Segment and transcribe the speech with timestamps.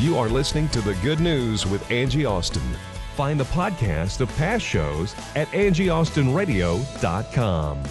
[0.00, 2.68] You are listening to The Good News with Angie Austin.
[3.14, 7.82] Find the podcast of past shows at angieaustinradio.com.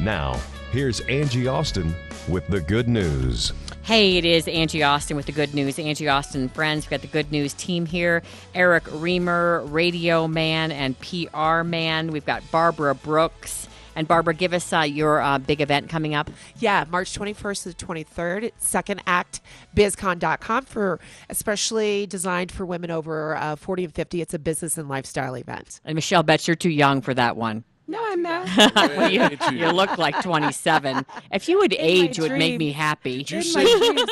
[0.00, 0.40] Now,
[0.72, 1.94] here's Angie Austin
[2.26, 3.52] with the good news.
[3.84, 5.78] Hey, it is Angie Austin with the good news.
[5.78, 6.86] Angie Austin friends.
[6.86, 8.24] We've got the good news team here.
[8.56, 12.10] Eric Remer, radio man and PR man.
[12.10, 13.68] We've got Barbara Brooks.
[13.96, 16.30] And Barbara, give us uh, your uh, big event coming up.
[16.58, 18.44] Yeah, March 21st to the 23rd.
[18.44, 19.40] It's second act
[19.76, 24.20] bizcon.com for especially designed for women over uh, 40 and 50.
[24.20, 25.80] It's a business and lifestyle event.
[25.84, 27.64] And Michelle, bet you're too young for that one.
[27.86, 29.12] No, I'm not.
[29.12, 29.28] you,
[29.58, 31.04] you, look like 27.
[31.32, 33.18] If you would In age, it would make me happy.
[33.18, 34.08] Did you say, did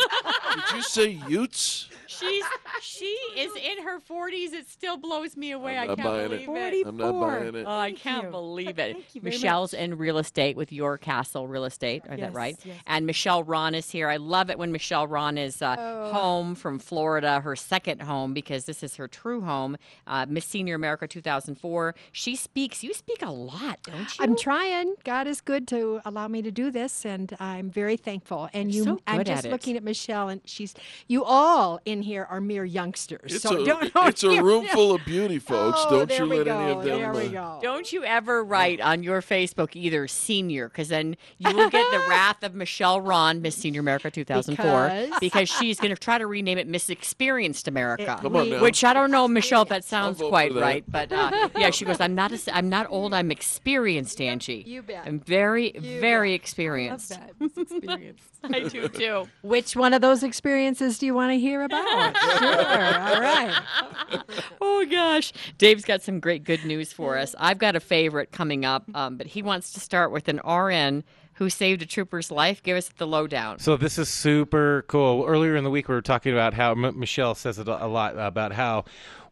[0.74, 1.88] you say Utes?
[2.18, 2.44] She's
[2.80, 4.52] she is in her 40s.
[4.52, 5.76] It still blows me away.
[5.78, 6.74] I'm I can't believe it.
[6.74, 6.86] it.
[6.86, 7.64] I'm not buying it.
[7.66, 8.30] Oh, I can't you.
[8.30, 8.96] believe it.
[9.22, 12.02] Michelle's in real estate with your castle real estate.
[12.04, 12.56] Is yes, that right?
[12.64, 12.78] Yes.
[12.86, 14.08] And Michelle Ron is here.
[14.08, 16.12] I love it when Michelle Ron is uh, oh.
[16.12, 19.76] home from Florida, her second home because this is her true home.
[20.06, 21.94] Uh, Miss Senior America 2004.
[22.12, 22.82] She speaks.
[22.82, 24.24] You speak a lot, don't you?
[24.24, 24.94] I'm trying.
[25.04, 28.48] God is good to allow me to do this, and I'm very thankful.
[28.52, 30.74] And You're you, so I'm just at looking at Michelle, and she's
[31.06, 33.34] you all in here are mere youngsters.
[33.34, 35.80] It's so a, don't, it's a room full of beauty, folks.
[35.84, 36.58] Oh, don't you let go.
[36.58, 37.00] any of them.
[37.00, 37.58] There we uh, go.
[37.62, 41.98] Don't you ever write on your Facebook either senior, because then you will get the
[42.08, 46.26] wrath of Michelle Ron, Miss Senior America 2004, because, because she's going to try to
[46.26, 48.18] rename it Miss Experienced America.
[48.20, 48.62] Come on now.
[48.62, 50.60] Which I don't know, Michelle, if that sounds quite that.
[50.60, 52.00] right, but uh, yeah, she goes.
[52.00, 52.32] I'm not.
[52.32, 53.14] A, I'm not old.
[53.14, 54.64] I'm experienced, Angie.
[54.66, 55.04] You bet.
[55.06, 56.40] I'm very, You very bet.
[56.40, 57.10] experienced.
[57.12, 57.32] Love that.
[57.40, 58.22] It's experience.
[58.44, 59.28] I do too.
[59.42, 61.84] Which one of those experiences do you want to hear about?
[61.92, 63.00] Sure.
[63.00, 63.62] All right.
[64.60, 67.34] oh gosh, Dave's got some great good news for us.
[67.38, 71.04] I've got a favorite coming up, um, but he wants to start with an RN
[71.34, 72.62] who saved a trooper's life.
[72.62, 73.58] Give us the lowdown.
[73.58, 75.24] So this is super cool.
[75.26, 78.14] Earlier in the week, we were talking about how M- Michelle says it a lot
[78.18, 78.84] about how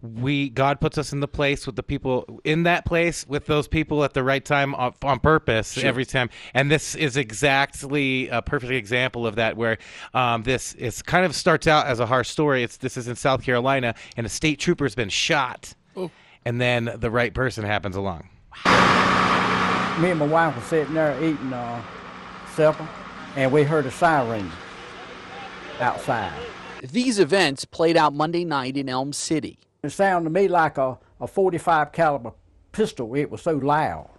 [0.03, 3.69] we God puts us in the place with the people in that place with those
[3.69, 5.84] people at the right time on, on purpose Sure.
[5.87, 6.31] every time.
[6.55, 9.56] And this is exactly a perfect example of that.
[9.56, 9.77] Where
[10.15, 12.62] um, this is kind of starts out as a harsh story.
[12.62, 16.11] It's this is in South Carolina, and a state trooper's been shot, Oh.
[16.47, 18.28] and then the right person happens along.
[18.65, 21.82] me and my wife were sitting there eating uh,
[22.55, 22.88] supper,
[23.37, 24.50] and we heard a siren
[25.78, 26.32] outside.
[26.82, 29.59] These events played out Monday night in Elm City.
[29.82, 32.32] It sounded to me like a, a 45 caliber
[32.72, 33.14] pistol.
[33.14, 34.10] It was so loud,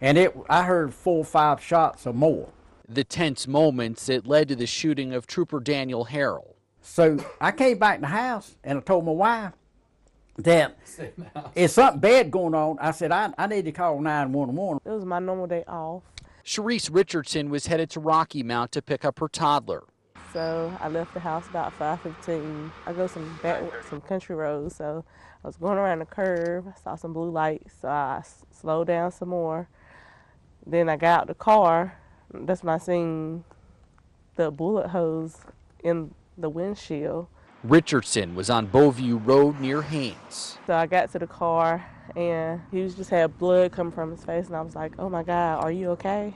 [0.00, 2.50] and it I heard four or five shots or more.
[2.88, 6.54] The tense moments that led to the shooting of Trooper Daniel Harrell.
[6.80, 9.52] So I came back in the house and I told my wife
[10.36, 10.76] that
[11.54, 12.78] it's something bad going on.
[12.78, 14.80] I said I, I need to call 911.
[14.84, 16.02] It was my normal day off.
[16.44, 19.84] Sharice Richardson was headed to Rocky Mount to pick up her toddler.
[20.34, 22.72] So I left the house about 5:15.
[22.88, 25.04] I go some back some country roads, so
[25.44, 26.66] I was going around the curve.
[26.66, 29.68] I saw some blue lights, so I s- slowed down some more.
[30.66, 31.98] Then I got out the car.
[32.32, 33.44] That's when I seen
[34.34, 35.42] the bullet holes
[35.84, 37.28] in the windshield.
[37.62, 40.58] Richardson was on Beauview Road near Haynes.
[40.66, 44.24] So I got to the car, and he was just had blood coming from his
[44.24, 46.34] face, and I was like, "Oh my God, are you okay?"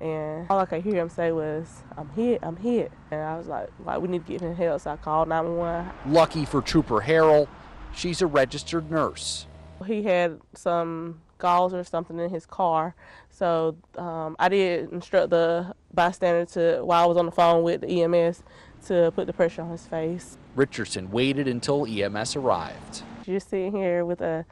[0.00, 3.46] And all I could hear him say was, "I'm hit, I'm hit," and I was
[3.46, 5.90] like, "Like we need to get him help." So I called 911.
[6.12, 7.48] Lucky for Trooper Harrell,
[7.94, 9.46] she's a registered nurse.
[9.86, 12.94] He had some gauze or something in his car,
[13.30, 17.80] so um, I did instruct the bystander to, while I was on the phone with
[17.80, 18.42] the EMS,
[18.86, 20.36] to put the pressure on his face.
[20.54, 23.02] Richardson waited until EMS arrived.
[23.26, 24.44] You're sitting here with a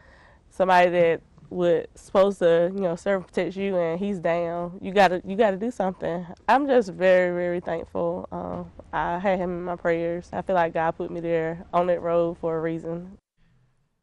[0.51, 1.21] somebody that
[1.55, 4.79] would supposed to, you know, serve and protect you, and he's down.
[4.83, 6.27] You gotta, you gotta do something.
[6.49, 8.29] I'm just very, very thankful.
[8.33, 10.29] Um, I had him in my prayers.
[10.33, 13.19] I feel like God put me there on that road for a reason.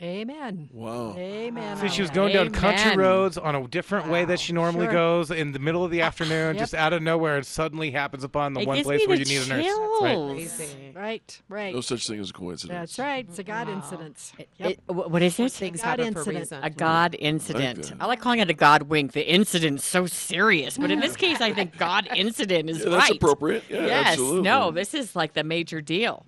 [0.02, 0.68] Amen.
[0.74, 1.14] Wow.
[1.16, 1.78] Amen.
[1.78, 2.46] So she was going that.
[2.46, 4.94] down country roads on a different way that she normally Sure.
[4.94, 6.58] goes in the middle of the afternoon, Yep.
[6.58, 7.38] just out of nowhere.
[7.38, 9.50] It suddenly happens upon the It one gives place me where the you need a
[9.50, 9.66] nurse.
[10.02, 10.12] Right.
[10.16, 10.76] chills.
[10.96, 11.76] Right, right.
[11.76, 12.80] No such thing as a coincidence.
[12.96, 13.26] That's right.
[13.30, 14.34] It's a God incident.
[14.58, 14.72] Yep.
[14.72, 15.52] It- wh- what is it?
[15.52, 16.40] Things God happen for a incident.
[16.40, 16.60] reason.
[16.64, 17.84] A God incident.
[17.90, 17.98] that.
[18.00, 19.12] I like calling it a God wink.
[19.12, 23.10] The incident's so serious, but in this case, I think God incident is Yeah, that's
[23.10, 23.16] right.
[23.18, 23.64] appropriate.
[23.70, 24.08] Yeah, yes.
[24.14, 24.42] absolutely.
[24.42, 26.26] No, this is like the major deal.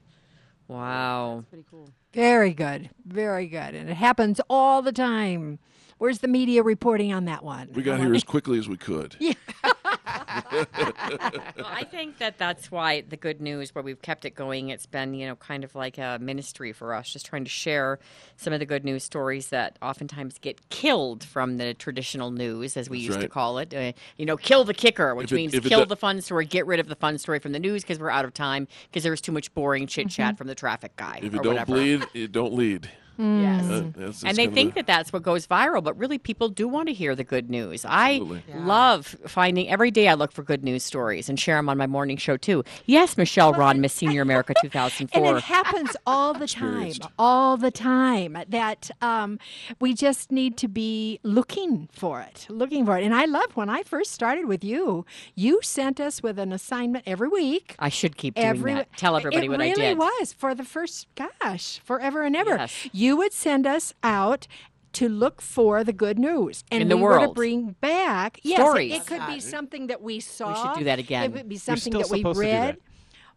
[0.68, 1.46] Wow.
[2.14, 2.90] Very good.
[3.06, 3.76] Very good.
[3.76, 5.60] And it happens all the time.
[5.98, 7.70] Where's the media reporting on that one?
[7.74, 9.16] We got here as quickly as we could.
[10.58, 14.86] Well, I think that that's why the good news, where we've kept it going, it's
[14.86, 18.00] been, you know, kind of like a ministry for us, just trying to share
[18.38, 22.90] some of the good news stories that oftentimes get killed from the traditional news, as
[22.90, 23.74] we That's used to call it.
[23.74, 26.66] Uh, you know, kill the kicker, which it- means kill do- the fun story, get
[26.66, 29.22] rid of the fun story from the news because we're out of time because there's
[29.22, 30.38] too much boring chit chat Mm-hmm.
[30.38, 31.20] from the traffic guy.
[31.22, 31.74] If it don't whatever.
[31.74, 32.90] bleed, it don't lead.
[33.18, 33.68] Yes.
[33.68, 36.68] That's- that's and they think the- that that's what goes viral, but really people do
[36.68, 37.86] want to hear the good news.
[37.86, 38.44] Absolutely.
[38.54, 41.78] I love finding every day I look for good news stories and share them on
[41.78, 42.64] my morning show too.
[42.86, 45.26] Yes, Michelle Ron, Miss Senior America 2004.
[45.28, 48.38] And it happens all the time, all the time.
[48.50, 49.38] That um,
[49.80, 53.04] we just need to be looking for it, looking for it.
[53.04, 55.06] And I love when I first started with you.
[55.36, 57.76] You sent us with an assignment every week.
[57.80, 58.88] I should keep doing Every that.
[58.98, 59.82] Tell everybody it what really I did.
[59.84, 62.52] It really was for the first, gosh, forever and ever.
[62.56, 62.88] Yes.
[62.92, 64.48] You would send us out.
[64.98, 68.60] To look for the good news, and In the we were to bring back yes,
[68.60, 68.94] it- Stories.
[68.94, 70.50] It, could be something that we saw.
[70.50, 71.24] We should do that again.
[71.24, 72.76] It would be something that we supposed to do read.
[72.76, 72.80] that.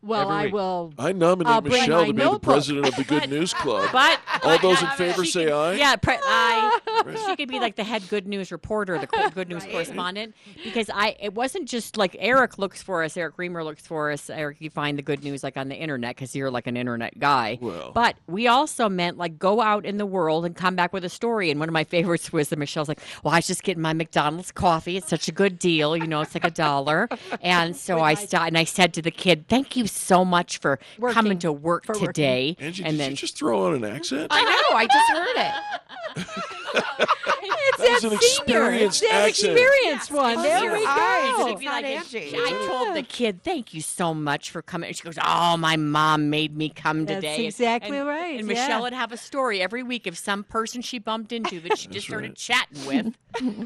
[0.03, 0.53] Well, Every I week.
[0.53, 0.93] will.
[0.99, 2.43] I nominate I'll Michelle to be notebook.
[2.43, 3.89] the president of the Good News Club.
[3.91, 5.73] But All those in favor she say aye.
[5.77, 6.79] Yeah, pre- aye.
[7.37, 10.35] She could be like the head good news reporter, the good news correspondent,
[10.65, 14.31] because I it wasn't just like Eric looks for us, Eric Reamer looks for us.
[14.31, 17.19] Eric, you find the good news like on the internet because you're like an internet
[17.19, 17.59] guy.
[17.61, 17.93] Well.
[17.93, 21.09] but we also meant like go out in the world and come back with a
[21.09, 21.51] story.
[21.51, 23.93] And one of my favorites was that Michelle's like, "Well, I was just getting my
[23.93, 24.97] McDonald's coffee.
[24.97, 27.09] It's such a good deal, you know, it's like a dollar."
[27.43, 30.79] And so I stopped and I said to the kid, "Thank you so much for
[31.11, 32.07] coming to work For working.
[32.09, 34.29] today." Angie, and did then you just throw on an accent?
[34.31, 36.27] I know, I just heard it.
[36.79, 38.71] It's That was that an senior.
[38.71, 39.53] experienced It's that accent.
[39.53, 40.43] experienced one.
[40.43, 41.35] There You're we right.
[41.37, 41.59] go.
[41.59, 42.33] She'd like, Angie.
[42.35, 45.77] I told the kid, "Thank you so much for coming." And she goes, "Oh, my
[45.77, 48.55] mom made me come That's today." And- exactly and, right, And yeah.
[48.55, 51.89] Michelle would have a story every week of some person she bumped into that she
[51.97, 53.15] just started chatting with.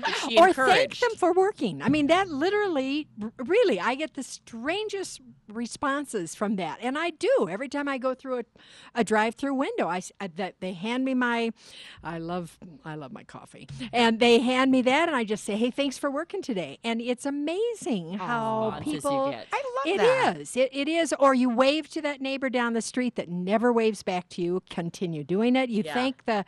[0.02, 1.80] that she Or thank them for working.
[1.82, 3.06] I mean, that literally,
[3.38, 8.14] really, I get the strangest responses from that, and I do every time I go
[8.14, 8.42] through a,
[8.94, 9.88] a drive-through window.
[9.88, 11.50] I, s- I- that they hand me my,
[12.02, 15.56] I love, I love my coffee, and they hand me that, and I just say,
[15.56, 19.26] "Hey, thanks for working today." And it's amazing how you people.
[19.26, 20.36] I love It that.
[20.36, 20.56] is.
[20.56, 21.14] It, it is.
[21.18, 24.62] Or you wave to that neighbor down the street that never waves back to you.
[24.70, 25.70] Continue doing it.
[25.70, 25.94] You Yeah.
[25.94, 26.44] thank the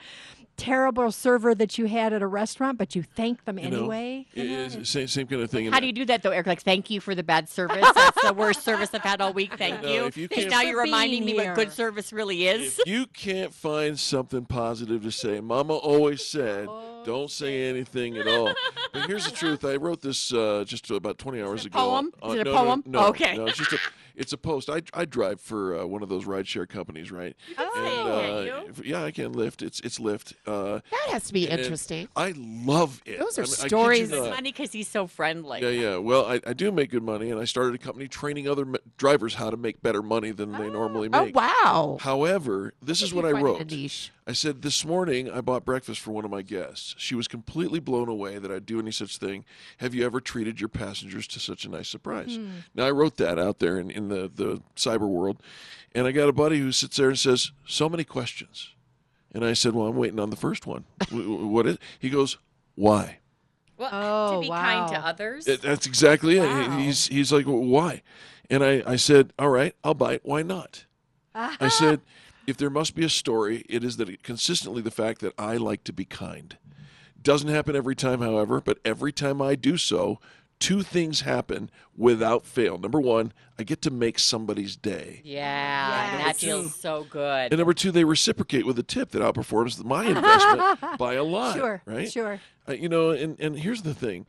[0.63, 4.27] terrible server that you had at a restaurant, but you thank them You know, anyway.
[4.33, 5.71] it is same, same kind of thing.
[5.73, 6.47] How do you do that though, Eric?
[6.47, 7.85] Like, thank you for the bad service.
[7.95, 9.55] That's the worst service I've had all week.
[9.59, 10.05] Thank No, you.
[10.07, 12.79] if you 'Cause now you're reminding being me what good service really is.
[12.79, 18.17] If you can't find something positive to say, Mama always said, Oh, don't say anything
[18.17, 18.53] at all.
[18.93, 19.65] But here's the truth.
[19.65, 21.77] I wrote this uh, just about 20 hours ago.
[21.79, 22.13] poem?
[22.23, 22.83] Uh, Is it a no, poem?
[22.87, 23.37] No, no, Okay.
[23.37, 23.79] No, it's just a,
[24.17, 24.69] it's a post.
[24.71, 27.37] I, I drive for uh, one of those rideshare companies, right?
[27.59, 28.83] Oh, And, uh, you?
[28.85, 29.63] yeah, I can lift.
[29.63, 30.35] It's it's Lyft.
[30.47, 32.09] Uh, That has to be interesting.
[32.17, 33.19] I love it.
[33.19, 34.11] Those are I mean, I kid you stories.
[34.11, 34.19] not.
[34.27, 35.61] It's funny because he's so friendly.
[35.63, 35.97] Yeah, yeah.
[35.97, 38.77] Well, I, I do make good money, and I started a company training other m-
[38.97, 41.37] drivers how to make better money than they normally make.
[41.37, 41.99] Oh wow!
[42.01, 43.59] However, this is what I find a wrote.
[44.27, 44.31] Niche.
[44.31, 46.95] I said, This morning I bought breakfast for one of my guests.
[46.99, 49.45] She was completely blown away that I'd do any such thing.
[49.79, 52.37] Have you ever treated your passengers to such a nice surprise?
[52.37, 52.49] Hmm.
[52.75, 55.39] Now, I wrote that out there in, in the, the cyber world,
[55.95, 58.71] and I got a buddy who sits there and says, So many questions.
[59.35, 60.85] And I said, Well, I'm waiting on the first one.
[61.11, 61.79] "W- w- what is?
[61.99, 62.37] He goes,
[62.75, 63.19] Why?
[63.79, 65.49] Well, Oh, to be kind to others.
[65.49, 66.43] It- that's exactly it.
[66.47, 66.77] Wow.
[66.79, 68.03] He- He's, he's like, well, Why?
[68.51, 70.21] And I, I said, All right, I'll bite.
[70.25, 70.85] Why not?
[71.35, 71.57] Ah.
[71.61, 72.03] I said,
[72.47, 75.57] if there must be a story, it is that it, consistently the fact that I
[75.57, 76.57] like to be kind.
[77.23, 80.19] Doesn't happen every time, however, but every time I do so,
[80.59, 82.79] two things happen without fail.
[82.79, 85.21] Number one, I get to make somebody's day.
[85.25, 86.41] yeah, and that Yes.
[86.41, 87.53] feels so good.
[87.53, 91.57] And number two, they reciprocate with a tip that outperforms my investment by a lot.
[91.57, 92.11] Sure, right?
[92.11, 92.41] sure.
[92.69, 94.27] Uh, you know, and, and here's the thing.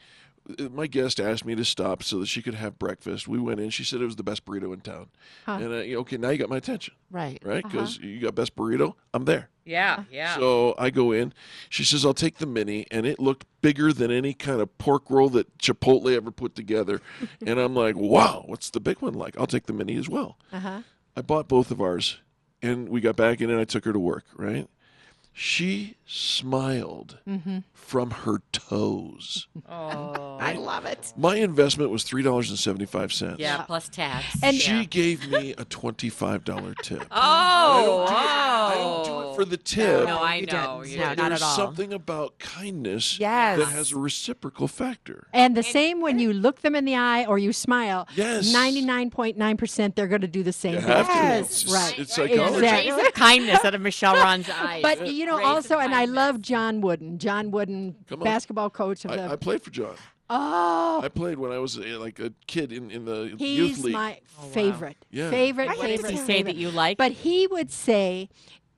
[0.60, 3.28] Uh, My guest asked me to stop so that she could have breakfast.
[3.28, 3.70] We went in.
[3.70, 5.10] She said it was the best burrito in town.
[5.48, 7.40] And I, okay, now you got my attention, Right.
[7.44, 7.64] right?
[7.64, 8.96] Because you got best burrito.
[9.14, 9.50] I'm there.
[9.66, 10.36] yeah, yeah.
[10.36, 11.34] So I go in.
[11.70, 12.86] She says, I'll take the mini.
[12.92, 17.00] And it looked bigger than any kind of pork roll that Chipotle ever put together.
[17.46, 19.38] and I'm like, wow, what's the big one like?
[19.40, 20.38] I'll take the mini as well.
[20.52, 20.82] Uh huh.
[21.16, 22.20] I bought both of ours.
[22.62, 24.70] And we got back in and I took her to work, right?
[25.36, 27.60] She smiled Mm-hmm.
[27.74, 29.48] from her toes.
[29.68, 31.12] Oh, I love it.
[31.18, 33.40] My investment was three dollars and seventy five cents.
[33.40, 34.26] yeah, plus tax.
[34.44, 34.84] And- She yeah.
[34.84, 37.06] gave me a twenty five dollar tip.
[37.12, 40.06] Oh, I don't do it for the tip.
[40.06, 40.82] No, I you know.
[40.82, 40.92] didn't.
[40.94, 41.30] you No, didn't.
[41.30, 41.56] There's at all.
[41.56, 43.58] something about kindness Yes.
[43.58, 45.28] that has a reciprocal factor.
[45.34, 48.08] And the same when you look them in the eye or you smile.
[48.16, 48.54] Yes.
[48.54, 50.90] 99.9% they're going to do the same You thing.
[50.90, 51.48] have Yes.
[51.64, 51.66] to.
[51.68, 52.00] It's, Right.
[52.00, 52.30] it's Right.
[52.32, 52.66] psychology.
[52.66, 53.12] Exactly.
[53.14, 54.82] Kindness out of Michelle Ron's eyes.
[54.82, 57.18] But you know, also, and I love John Wooden.
[57.20, 58.24] John Wooden, Come on.
[58.26, 59.22] basketball coach of the.
[59.22, 59.96] I, I played for John.
[60.30, 63.84] oh, I played when I was uh, like a kid in, in the youth he's
[63.84, 63.94] league.
[63.94, 64.20] my
[64.52, 65.30] favorite, Yeah.
[65.30, 66.02] favorite, I What favorite.
[66.02, 66.54] does he say favorite.
[66.54, 66.98] that you like?
[66.98, 68.30] But he would say,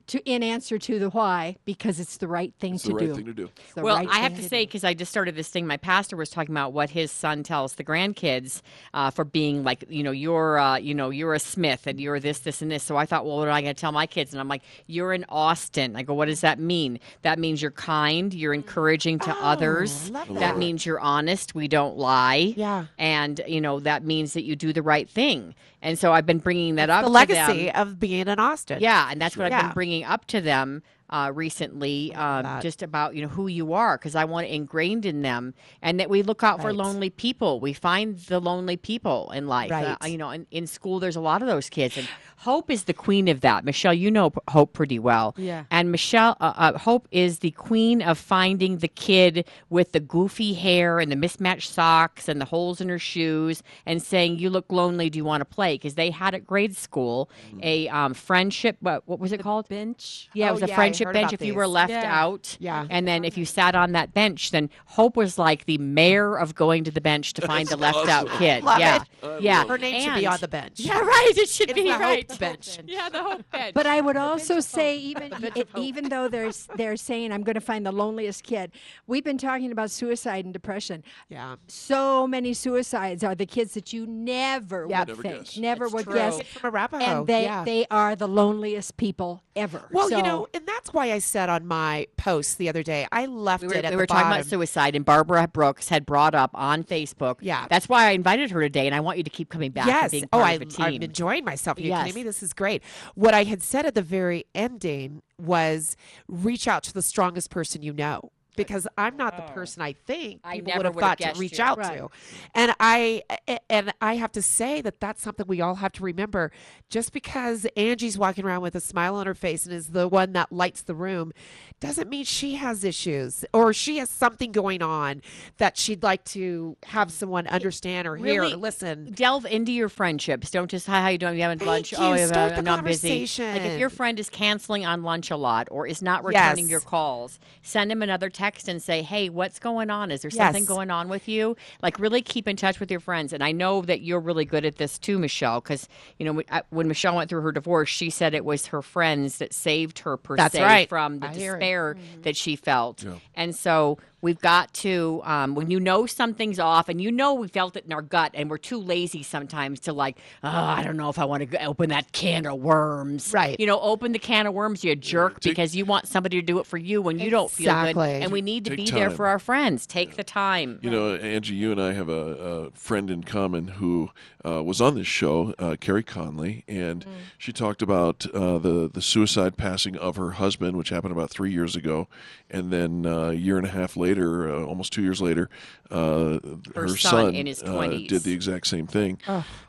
[0.08, 3.06] to in answer to the why, because it's the right thing It's to the right
[3.06, 3.14] do.
[3.14, 3.50] thing to do.
[3.64, 5.66] It's the well, right I have thing to say because I just started this thing.
[5.66, 8.62] My pastor was talking about what his son tells the grandkids
[8.94, 12.20] uh, for being like, you know, you're, uh, you know, you're a Smith and you're
[12.20, 12.82] this, this, and this.
[12.82, 14.32] So I thought, well, what am I going to tell my kids?
[14.32, 15.96] And I'm like, you're an Austin.
[15.96, 17.00] I go, what does that mean?
[17.22, 20.10] That means you're kind, you're encouraging to others.
[20.10, 20.58] love That that.
[20.58, 21.54] means you're honest.
[21.54, 22.54] We don't lie.
[22.56, 22.86] Yeah.
[22.98, 25.54] And you know that means that you do the right thing.
[25.82, 27.04] And so I've been bringing that up.
[27.04, 28.78] The legacy of being in Austin.
[28.80, 33.14] Yeah, and that's what I've been bringing up to them uh, recently, um, just about
[33.14, 36.22] you know who you are, because I want it ingrained in them, and that we
[36.22, 37.60] look out for lonely people.
[37.60, 39.70] We find the lonely people in life.
[39.70, 40.10] Uh, Right.
[40.10, 42.92] you know, in, in school, there's a lot of those kids, and Hope is the
[42.92, 43.64] queen of that.
[43.64, 45.34] Michelle, you know Hope pretty well.
[45.36, 45.64] Yeah.
[45.70, 50.54] And Michelle, uh, uh, Hope is the queen of finding the kid with the goofy
[50.54, 54.66] hair and the mismatched socks and the holes in her shoes, and saying, "You look
[54.70, 55.10] lonely.
[55.10, 57.28] Do you want to play?" Because they had at grade school
[57.62, 58.76] a um, friendship.
[58.80, 59.68] What, what was it called?
[59.68, 60.28] bench.
[60.34, 61.32] Yeah, it Oh, was a yeah, friendship bench.
[61.32, 62.20] about If you were left Yeah.
[62.22, 62.86] out, Yeah.
[62.90, 66.54] and then if you sat on that bench, then Hope was like the mayor of
[66.54, 68.62] going to the bench to find the left out kid.
[68.62, 69.42] Love yeah, it.
[69.42, 69.64] yeah.
[69.66, 70.78] Her name should be on the bench.
[70.80, 71.32] Yeah, right.
[71.36, 72.76] It should It's be the Hope right.
[72.76, 72.78] bench.
[72.86, 73.74] Yeah, the Hope bench.
[73.74, 77.60] But I would also say, even e- even though there's they're saying I'm going to
[77.60, 78.72] find the loneliest kid,
[79.06, 81.02] we've been talking about suicide and depression.
[81.28, 81.56] Yeah.
[81.68, 84.98] So many suicides are the kids that you never Yep.
[85.00, 85.56] would Never think, guess.
[85.58, 86.14] never It's would true.
[86.14, 87.04] guess, From Arapaho.
[87.20, 87.64] and they yeah.
[87.64, 89.88] they are the loneliest people ever.
[89.90, 93.26] Well, you know, and that's why I said on my post the other day, I
[93.26, 96.04] left we were, it at we the were talking about suicide, and Barbara Brooks had
[96.04, 97.36] brought up on Facebook.
[97.40, 97.66] Yeah.
[97.70, 99.86] that's why I invited her today, and I want you to keep coming back.
[99.86, 100.10] and Yes.
[100.10, 100.86] being Oh, part I, of a team.
[100.86, 101.78] I'm enjoying myself.
[101.78, 102.04] Are you Yes.
[102.16, 102.24] Me?
[102.24, 102.82] This is great.
[103.14, 105.96] What I had said at the very ending was
[106.26, 108.32] reach out to the strongest person you know.
[108.56, 109.54] Because I'm not the oh.
[109.54, 110.48] person I think Oh.
[110.48, 111.64] I people would have thought to reach you.
[111.64, 111.98] out Right.
[111.98, 112.08] to,
[112.54, 113.22] and I
[113.68, 116.50] and I have to say that that's something we all have to remember.
[116.88, 120.32] Just because Angie's walking around with a smile on her face and is the one
[120.32, 121.32] that lights the room,
[121.80, 125.20] doesn't mean she has issues or she has something going on
[125.58, 129.10] that she'd like to have someone understand or hear Really or listen.
[129.12, 130.50] delve into your friendships.
[130.50, 131.36] Don't just hi, how you doing?
[131.36, 131.92] You having Thank lunch?
[131.92, 131.98] you.
[132.00, 133.26] Oh, yeah, Start I'm the not busy.
[133.38, 136.70] Like if your friend is canceling on lunch a lot or is not returning Yes.
[136.70, 140.10] your calls, send him another text and say, "Hey, what's going on?
[140.10, 140.68] Is there something Yes.
[140.68, 143.32] going on with you?" Like really keep in touch with your friends.
[143.32, 145.88] And I know that you're really good at this too, Michelle, because
[146.18, 149.52] you know when- Michelle went through her divorce, she said it was her friends that
[149.52, 150.88] saved her per That's se right.
[150.88, 152.22] from the I despair mm-hmm.
[152.22, 153.02] that she felt.
[153.02, 153.14] Yeah.
[153.34, 157.46] And so we've got to um, when you know something's off and you know we
[157.48, 160.96] felt it in our gut and we're too lazy sometimes to like oh i don't
[160.96, 163.58] know if i want to open that can of worms Right.
[163.60, 166.44] you know open the can of worms you jerk take- because you want somebody to
[166.44, 168.12] do it for you when you don't feel good Exactly.
[168.22, 171.14] and we need to Take be there for our friends take the time You know,
[171.14, 174.10] Angie, you and I have a, a friend in common who
[174.44, 177.10] uh, was on this show, uh, Carrie Conley, and Mm.
[177.36, 181.52] she talked about uh, the the suicide passing of her husband, which happened about three
[181.52, 182.06] years ago,
[182.50, 185.48] and then uh, a year and a half later, uh, almost two years later,
[185.90, 186.38] uh,
[186.74, 188.08] her, son in his uh, 20s.
[188.08, 189.18] did the exact same thing,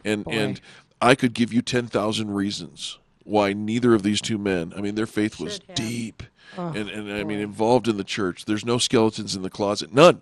[0.04, 0.32] and boy.
[0.32, 0.62] and
[1.02, 4.74] I could give you ten thousand reasons why neither of these two men.
[4.76, 6.24] I mean, their faith was deep,
[6.58, 8.46] and and I mean involved in the church.
[8.46, 10.22] There's no skeletons in the closet, none.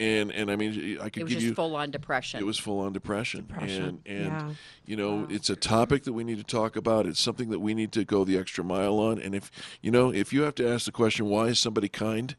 [0.00, 2.58] And and I mean, I could it was give you full on depression it was
[2.58, 4.54] full on depression, Depression, and and yeah.
[4.86, 7.06] you know it's a topic that we need to talk about.
[7.06, 9.20] It's something that we need to go the extra mile on.
[9.20, 9.52] And if
[9.82, 12.34] you know if you have to ask the question, why is somebody kind,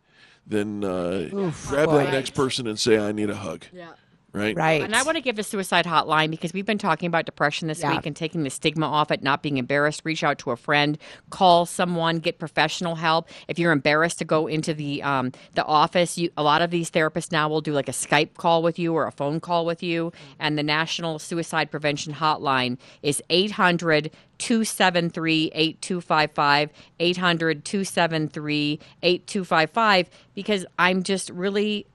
[0.48, 1.28] then uh,
[1.68, 3.66] grab that next person and say, I need a hug.
[3.74, 3.94] Yeah.
[4.36, 4.56] Right.
[4.56, 4.82] Right.
[4.82, 7.80] And I want to give a suicide hotline because we've been talking about depression this
[7.80, 7.96] Yeah.
[7.96, 10.01] week and taking the stigma off it, not being embarrassed.
[10.04, 10.98] Reach out to a friend,
[11.30, 13.30] call someone, get professional help.
[13.48, 16.92] If you're embarrassed to go into the um, the office, you, a lot of these
[16.92, 19.82] therapists now will do like a Skype call with you or a phone call with
[19.82, 20.12] you.
[20.38, 31.04] And the National Suicide Prevention Hotline is 800 273 8255 800 273 8255 because I'm
[31.04, 31.86] just really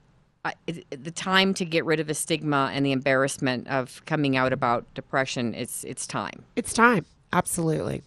[0.65, 4.91] The time to get rid of the stigma and the embarrassment of coming out about
[4.93, 7.05] depression it's it's time It's time.
[7.33, 8.03] Absolutely.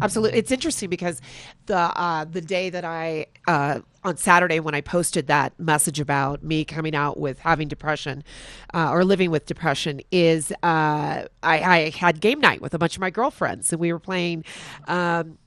[0.00, 1.20] Absolutely, it's interesting because
[1.66, 6.42] the uh, the day that I uh, on Saturday when I posted that message about
[6.42, 8.24] me coming out with having depression
[8.72, 12.96] uh, or living with depression is uh, I, I had game night with a bunch
[12.96, 14.44] of my girlfriends and we were playing.
[14.86, 15.38] Um,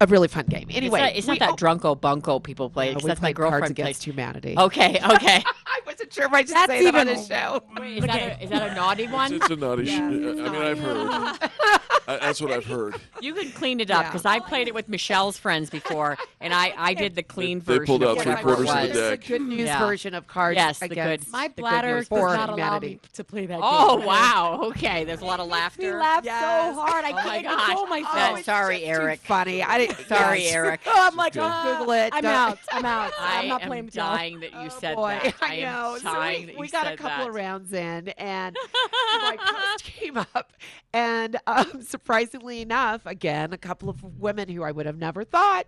[0.00, 0.68] a really fun game.
[0.70, 2.86] Anyway, it's not, it's not that drunko bunko people play.
[2.86, 4.04] No, because we that's my played Cards girlfriend Against plays.
[4.14, 4.54] Humanity.
[4.58, 5.42] Okay, okay.
[5.66, 7.62] I wasn't sure if I should That's say that on even- the show.
[7.78, 9.32] Wait, is, that a, is that a naughty one?
[9.34, 9.86] It's, it's a naughty.
[9.86, 11.50] sh- I mean, I've heard.
[12.06, 12.96] I, that's what I've heard.
[13.22, 14.08] You can clean it up Yeah.
[14.10, 17.78] because I played it with Michelle's friends before, and I, I did the clean They
[17.78, 17.86] version.
[17.86, 19.24] pulled of out three quarters of the deck.
[19.24, 19.78] a good news Yeah.
[19.78, 22.78] version of Cards Yes, the good- Against My The good bladder news does not allow
[22.78, 23.60] me to play that game.
[23.62, 24.06] Oh game.
[24.06, 24.60] wow!
[24.64, 25.80] Okay, there's a lot of laughter.
[25.82, 26.28] We laughter.
[26.28, 27.64] laughed so hard I Oh my couldn't gosh.
[27.66, 28.42] control myself.
[28.44, 29.23] Sorry, Eric.
[29.24, 29.62] Funny.
[29.62, 30.06] I didn't.
[30.06, 30.54] Sorry, yes.
[30.54, 30.80] Eric.
[30.86, 32.10] Oh, I'm like, Don't uh, Google it.
[32.12, 32.58] I'm Don't- out.
[32.70, 33.12] I'm out.
[33.20, 34.14] I I'm not am playing with y'all.
[34.16, 35.18] dying that you Oh, said boy.
[35.22, 35.34] that.
[35.42, 35.94] I know.
[35.94, 37.28] am So dying we, that you we got a couple that.
[37.28, 38.56] of rounds in, and
[39.22, 40.52] my post came up,
[40.92, 45.66] and um, surprisingly enough, again, a couple of women who I would have never thought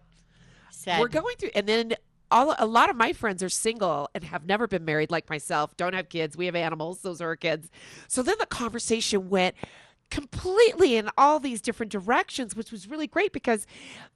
[0.70, 1.94] Said, were going through, and then.
[2.28, 5.76] All, a lot of my friends are single and have never been married like myself
[5.76, 7.70] don't have kids we have animals those are our kids
[8.08, 9.54] so then the conversation went
[10.10, 13.66] completely in all these different directions which was really great because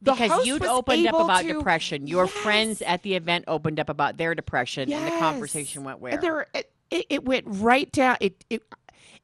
[0.03, 2.07] because you'd opened up about to- depression.
[2.07, 2.33] Your Yes.
[2.35, 6.13] friends at the event opened up about their depression, and the conversation went where?
[6.15, 8.17] And there, it, it, it went right down.
[8.21, 8.63] It, it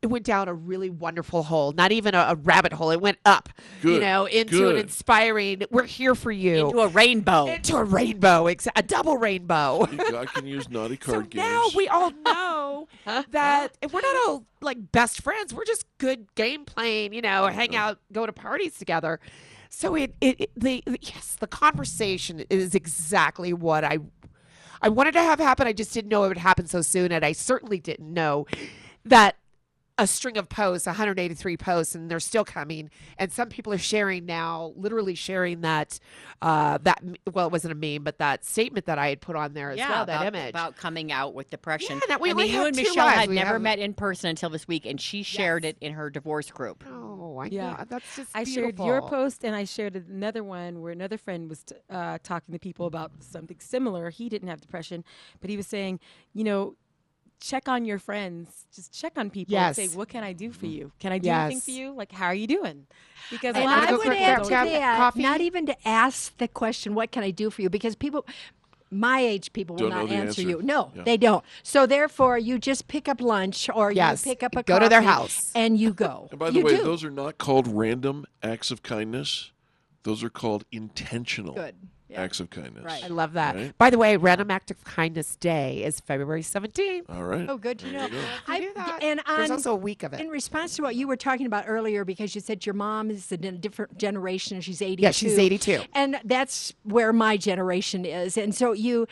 [0.02, 1.72] it went down a really wonderful hole.
[1.72, 2.90] Not even a, a rabbit hole.
[2.90, 3.48] It went up.
[3.82, 4.74] You know, into good.
[4.74, 5.62] an inspiring.
[5.70, 6.66] We're here for you.
[6.66, 7.46] Into a rainbow.
[7.46, 8.44] Into a rainbow.
[8.44, 9.86] exa- A double rainbow.
[9.86, 11.42] God can use naughty So card games.
[11.46, 12.88] now we all know
[13.30, 15.54] that and we're not all like best friends.
[15.54, 19.18] We're just good game playing, you know, hang out, go to parties together.
[19.70, 23.98] So it, it, it the yes, the conversation is exactly what I
[24.82, 25.66] I wanted to have happen.
[25.66, 28.46] I just didn't know it would happen so soon, and I certainly didn't know
[29.06, 29.36] that
[29.98, 32.90] a string of posts, 183 posts, and they're still coming.
[33.18, 35.98] And some people are sharing now, literally sharing that
[36.42, 39.54] uh, that well, it wasn't a meme, but that statement that I had put on
[39.54, 40.50] there as yeah, well, about, that image.
[40.50, 41.96] about coming out with depression.
[41.96, 43.20] Yeah, that we I only mean, you and Michelle lives.
[43.20, 45.94] had We never have- met in person until this week, and she shared it in
[45.94, 46.84] her divorce group.
[46.86, 47.70] Oh, I Yeah.
[47.78, 47.84] know.
[47.88, 51.62] That's just I shared your post and I shared another one where another friend was
[51.64, 54.10] t- uh, talking to people about something similar.
[54.10, 55.04] He didn't have depression,
[55.40, 56.00] but he was saying,
[56.34, 56.76] you know,
[57.40, 58.66] check on your friends.
[58.74, 59.78] Just check on people Yes.
[59.78, 60.74] and say, what can I do for mm-hmm.
[60.74, 60.92] you?
[60.98, 61.92] Can I do anything for you?
[61.92, 62.86] Like, how are you doing?
[63.30, 65.22] Because Hey, a And lot I of would quick, add to that, coffee?
[65.22, 68.24] not even to ask the question, "What can I do for you?" Because people,
[68.90, 70.42] my age people, will Don't know not answer, answer.
[70.42, 70.62] you.
[70.62, 71.02] No, Yeah.
[71.02, 71.44] they don't.
[71.62, 74.88] So therefore, you just pick up lunch or Yes, you pick up a go to
[74.88, 75.50] their house.
[75.54, 76.28] and you go.
[76.30, 76.84] And by the you way, do.
[76.84, 79.50] those are not called random acts of kindness.
[80.04, 81.74] Those are called intentional good.
[82.08, 82.22] Yeah.
[82.22, 82.84] acts of kindness.
[82.84, 83.02] Right.
[83.02, 83.56] I love that.
[83.56, 83.78] Right?
[83.78, 87.02] By the way, Random Act of Kindness Day is February 17th.
[87.08, 87.46] All right.
[87.48, 88.06] Oh, good to know.
[88.08, 88.28] There you go.
[88.46, 89.02] I, do that.
[89.02, 90.20] and There's also a week of it.
[90.20, 93.32] In response to what you were talking about earlier, because you said your mom is
[93.32, 95.02] in a different generation, she's 82.
[95.02, 95.82] Yeah, she's 82.
[95.94, 98.36] And that's where my generation is.
[98.38, 99.08] And so you,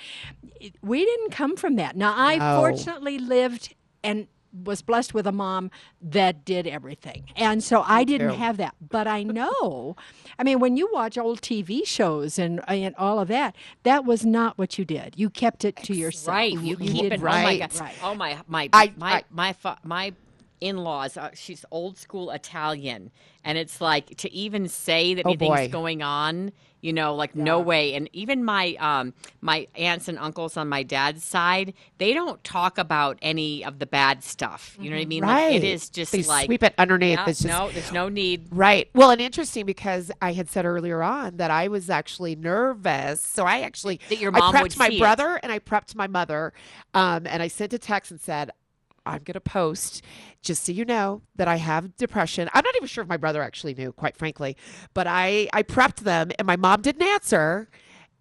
[0.82, 1.96] we didn't come from that.
[1.96, 2.60] Now, I No.
[2.60, 4.28] fortunately lived and
[4.62, 7.24] was blessed with a mom that did everything.
[7.36, 8.36] And so I didn't too.
[8.36, 8.74] have that.
[8.80, 9.96] But I know,
[10.38, 14.24] I mean, when you watch old TV shows and, and all of that, that was
[14.24, 15.14] not what you did.
[15.16, 16.34] You kept it to yourself.
[16.34, 17.20] Right, you, keep did it.
[17.20, 17.58] Oh my right.
[17.60, 17.80] god!
[17.80, 17.94] Right.
[18.02, 20.12] Oh my my I- my I- my fa- my
[20.60, 21.16] in-laws.
[21.16, 23.10] Uh, she's old school Italian,
[23.44, 25.68] and it's like to even say that Oh, anything's boy.
[25.68, 26.52] going on.
[26.84, 27.94] You know, like no way.
[27.94, 32.76] And even my um my aunts and uncles on my dad's side, they don't talk
[32.76, 34.76] about any of the bad stuff.
[34.78, 35.22] You know what I mean?
[35.22, 35.54] Like, Right.
[35.56, 37.18] it is just They like sweep it underneath.
[37.18, 38.48] Yeah, just- no, there's no need.
[38.50, 38.90] Right.
[38.94, 43.22] Well, and interesting because I had said earlier on that I was actually nervous.
[43.22, 45.00] So I actually That your I prepped my see it.
[45.00, 46.52] brother and I prepped my mother,
[46.92, 48.50] um, and I sent a text and said,
[49.06, 50.02] "I'm going to post
[50.42, 53.42] just so you know that I have depression." I'm not even sure if my brother
[53.42, 54.56] actually knew, quite frankly,
[54.94, 57.68] but I I prepped them, and my mom didn't answer.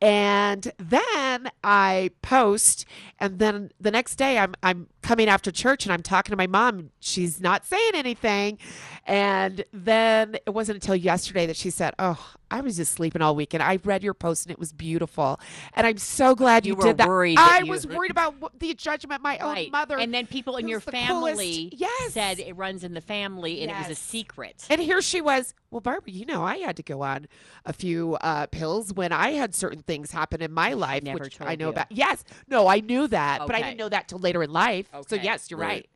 [0.02, 2.86] And then I post,
[3.19, 6.48] and then the next day I'm I'm coming after church and I'm talking to my
[6.48, 6.89] mom.
[7.00, 8.58] She's not saying anything,
[9.06, 13.36] and then it wasn't until yesterday that she said, "Oh, I was just sleeping all
[13.36, 13.62] weekend.
[13.63, 15.39] I read your post and it was beautiful,
[15.74, 18.12] and I'm so glad you, You were did that." worried that I you- was worried
[18.12, 19.72] about the judgment my own Right.
[19.72, 19.98] mother.
[20.00, 22.13] And then people in your coolest- family yes.
[22.13, 24.66] said it runs in the family and it was a secret.
[24.70, 25.54] And here she was.
[25.72, 27.26] Well, Barbara, you know, I had to go on
[27.66, 31.42] a few uh, pills when I had certain things happen in my life, never which
[31.42, 31.72] I know you.
[31.72, 31.88] about.
[31.92, 34.88] Yes, no, I knew that, but I didn't know that till later in life.
[35.08, 35.67] So yes, you're right.
[35.69, 35.89] Right.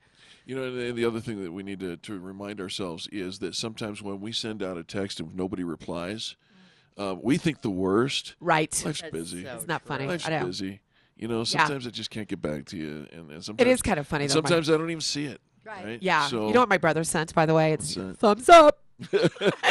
[0.46, 3.40] You know, and the- the other thing that we need to, to remind ourselves is
[3.40, 6.36] that sometimes when we send out a text and nobody replies,
[6.98, 8.36] uh, we think the worst.
[8.40, 8.72] Right.
[8.86, 9.44] Life's That's busy.
[9.44, 9.88] so It's not true.
[9.96, 10.08] funny.
[10.08, 10.46] Life's I know.
[10.46, 10.80] busy.
[11.18, 13.82] You know, sometimes I just can't get back to you, and, and sometimes It is
[13.82, 14.42] kind of funny and though.
[14.42, 15.42] my- Sometimes I don't even see it.
[15.66, 15.84] Right.
[15.84, 16.02] Right.
[16.02, 16.28] yeah.
[16.28, 17.74] So, you know what my brother sent, by the way?
[17.74, 18.80] It's thumbs up.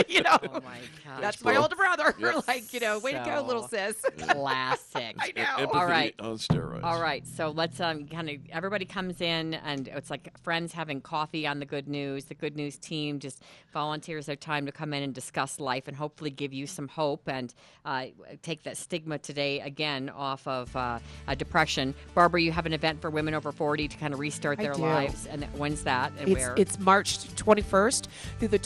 [0.08, 1.20] you know, Oh my God.
[1.20, 2.14] that's my older brother.
[2.18, 2.46] Yep.
[2.48, 3.96] like, you know, way to go, little sis.
[4.18, 5.16] Classic.
[5.18, 5.42] I know.
[5.58, 6.14] Empathy All right.
[6.20, 6.82] on steroids.
[6.84, 11.00] All right, so let's um, kind of everybody comes in and it's like friends having
[11.00, 12.24] coffee on the good news.
[12.26, 15.96] The good news team just volunteers their time to come in and discuss life and
[15.96, 17.52] hopefully give you some hope and
[17.84, 18.06] uh,
[18.42, 21.94] take that stigma today again off of uh, uh, depression.
[22.14, 25.26] Barbara, you have an event for women over 40 to kind of restart their lives.
[25.26, 26.54] And when's that and It's, where?
[26.56, 28.06] it's March 21st
[28.38, 28.58] through the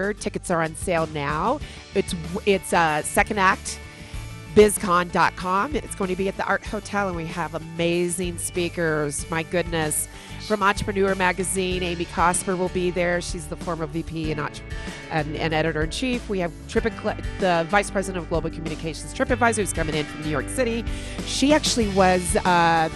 [0.00, 0.18] 23rd.
[0.20, 1.60] Tickets are on sale now.
[1.94, 2.14] It's
[2.46, 3.78] it's uh, second act
[4.54, 5.76] bizcon.com.
[5.76, 9.28] It's going to be at the Art Hotel, and we have amazing speakers.
[9.30, 10.08] My goodness.
[10.40, 13.20] From Entrepreneur Magazine, Amy Cosper will be there.
[13.20, 14.60] She's the former VP and,
[15.12, 16.28] and, and editor in chief.
[16.28, 16.82] We have Trip,
[17.38, 20.84] the vice president of global communications, TripAdvisor, who's coming in from New York City.
[21.26, 22.88] She actually was uh,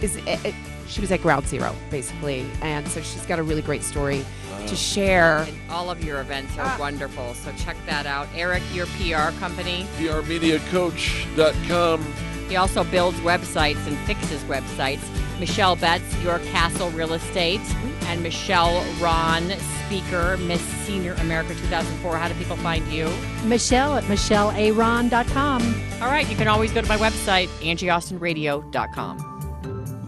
[0.00, 0.52] is uh,
[0.92, 4.24] she was at Ground Zero basically, and so she's got a really great story
[4.66, 5.38] to share.
[5.38, 6.76] and all of your events are Ah.
[6.78, 8.28] wonderful, so check that out.
[8.36, 9.86] Eric, your PR company.
[9.98, 12.04] PRmediacoach.com.
[12.48, 15.00] He also builds websites and fixes websites.
[15.40, 17.60] Michelle Betts, Your Castle Real Estate,
[18.06, 19.50] and Michelle Ron,
[19.86, 22.16] speaker, Miss Senior America 2004.
[22.16, 23.10] How do people find you?
[23.44, 25.62] Michelle at michellearon.com.
[26.00, 29.31] All right, you can always go to my website, angieaustinradio.com.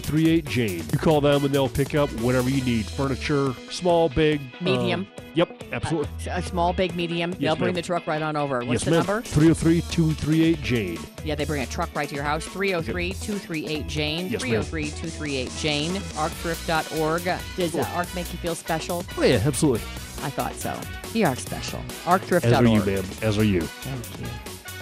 [0.00, 0.84] 238 Jane.
[0.92, 5.00] You call them and they'll pick up whatever you need furniture, small, big, Medium.
[5.00, 6.08] um, yep, absolutely.
[6.30, 7.30] A small, big, medium.
[7.32, 8.58] Yes, They'll bring the truck right on over.
[8.58, 9.06] What's yes, the ma'am.
[9.06, 9.22] number?
[9.22, 10.98] 303 238 Jane.
[11.24, 12.44] Yeah, they bring a truck right to your house.
[12.44, 14.28] 303 238 Jane.
[14.28, 14.62] Yes, ma'am.
[14.62, 15.92] 303 238 Jane.
[15.92, 17.24] Arcthrift.org.
[17.56, 19.04] Does uh, Arc make you feel special?
[19.18, 19.80] Oh, yeah, absolutely.
[20.22, 20.78] I thought so.
[21.14, 21.80] You are special.
[22.04, 22.44] Arcthrift.org.
[22.52, 23.04] As are you, ma'am.
[23.22, 23.60] As are you.
[23.62, 24.26] Thank you.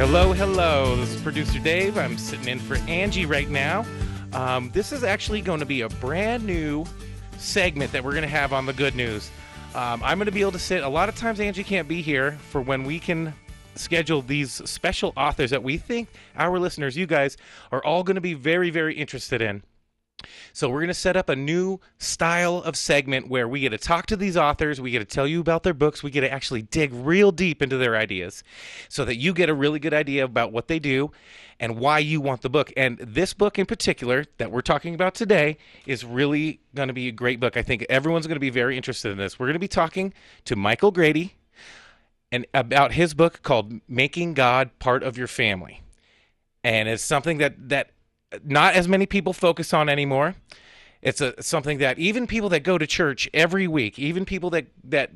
[0.00, 0.96] Hello, hello.
[0.96, 1.98] This is producer Dave.
[1.98, 3.84] I'm sitting in for Angie right now.
[4.32, 6.86] Um, this is actually going to be a brand new
[7.36, 9.30] segment that we're going to have on the good news.
[9.74, 10.82] Um, I'm going to be able to sit.
[10.84, 13.34] A lot of times, Angie can't be here for when we can
[13.74, 17.36] schedule these special authors that we think our listeners, you guys,
[17.70, 19.62] are all going to be very, very interested in.
[20.52, 23.78] So we're going to set up a new style of segment where we get to
[23.78, 26.32] talk to these authors, we get to tell you about their books, we get to
[26.32, 28.42] actually dig real deep into their ideas
[28.88, 31.10] so that you get a really good idea about what they do
[31.58, 32.72] and why you want the book.
[32.76, 37.08] And this book in particular that we're talking about today is really going to be
[37.08, 37.56] a great book.
[37.56, 39.38] I think everyone's going to be very interested in this.
[39.38, 40.14] We're going to be talking
[40.46, 41.34] to Michael Grady
[42.32, 45.82] and about his book called Making God Part of Your Family.
[46.62, 47.90] And it's something that that
[48.44, 50.36] not as many people focus on anymore.
[51.02, 54.66] It's a something that even people that go to church every week, even people that
[54.84, 55.10] that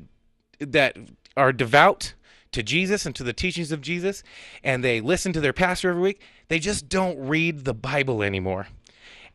[0.59, 0.97] that
[1.37, 2.13] are devout
[2.51, 4.23] to Jesus and to the teachings of Jesus,
[4.63, 8.67] and they listen to their pastor every week, they just don't read the Bible anymore.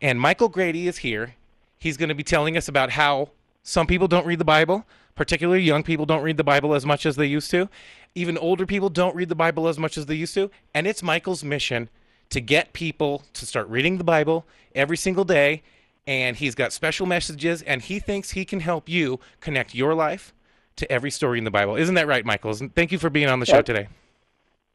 [0.01, 1.35] And Michael Grady is here.
[1.79, 3.29] He's going to be telling us about how
[3.63, 7.05] some people don't read the Bible, particularly young people, don't read the Bible as much
[7.05, 7.69] as they used to.
[8.15, 10.51] Even older people don't read the Bible as much as they used to.
[10.75, 11.91] And it's Michael's mission
[12.31, 15.63] to get people to start reading the Bible every single day.
[16.07, 20.33] And he's got special messages, and he thinks he can help you connect your life
[20.77, 21.77] to every story in the Bible.
[21.77, 22.55] Isn't that right, Michael?
[22.55, 23.89] Thank you for being on the show today.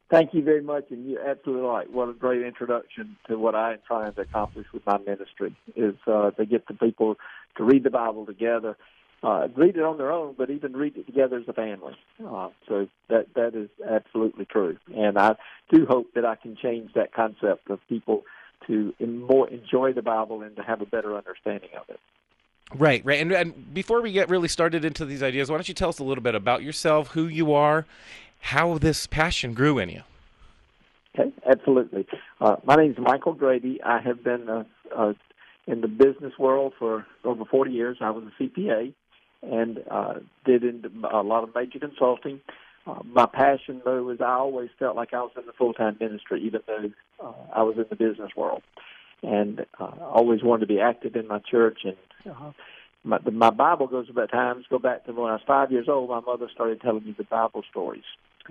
[0.09, 1.91] Thank you very much, and you're absolutely right.
[1.91, 5.95] What a great introduction to what I am trying to accomplish with my ministry is
[6.05, 7.15] uh, to get the people
[7.57, 8.77] to read the Bible together,
[9.23, 11.95] uh, read it on their own, but even read it together as a family.
[12.25, 15.35] Uh, so that that is absolutely true, and I
[15.71, 18.23] do hope that I can change that concept of people
[18.67, 21.99] to more enjoy the Bible and to have a better understanding of it.
[22.73, 23.21] Right, right.
[23.21, 25.99] And, and before we get really started into these ideas, why don't you tell us
[25.99, 27.85] a little bit about yourself, who you are,
[28.39, 30.01] how this passion grew in you?
[31.17, 32.07] Okay, absolutely.
[32.41, 33.81] Uh, my name is Michael Grady.
[33.83, 34.63] I have been uh,
[34.95, 35.13] uh,
[35.67, 37.97] in the business world for over 40 years.
[38.01, 38.93] I was a CPA
[39.41, 40.63] and uh, did
[41.11, 42.41] a lot of major consulting.
[42.87, 46.41] Uh, my passion, though, is I always felt like I was in the full-time ministry,
[46.43, 46.91] even though
[47.23, 48.61] uh, I was in the business world,
[49.23, 51.79] and uh, always wanted to be active in my church.
[51.83, 51.97] And
[52.29, 52.51] uh,
[53.03, 56.09] my, my Bible goes back times go back to when I was five years old.
[56.09, 58.03] My mother started telling me the Bible stories,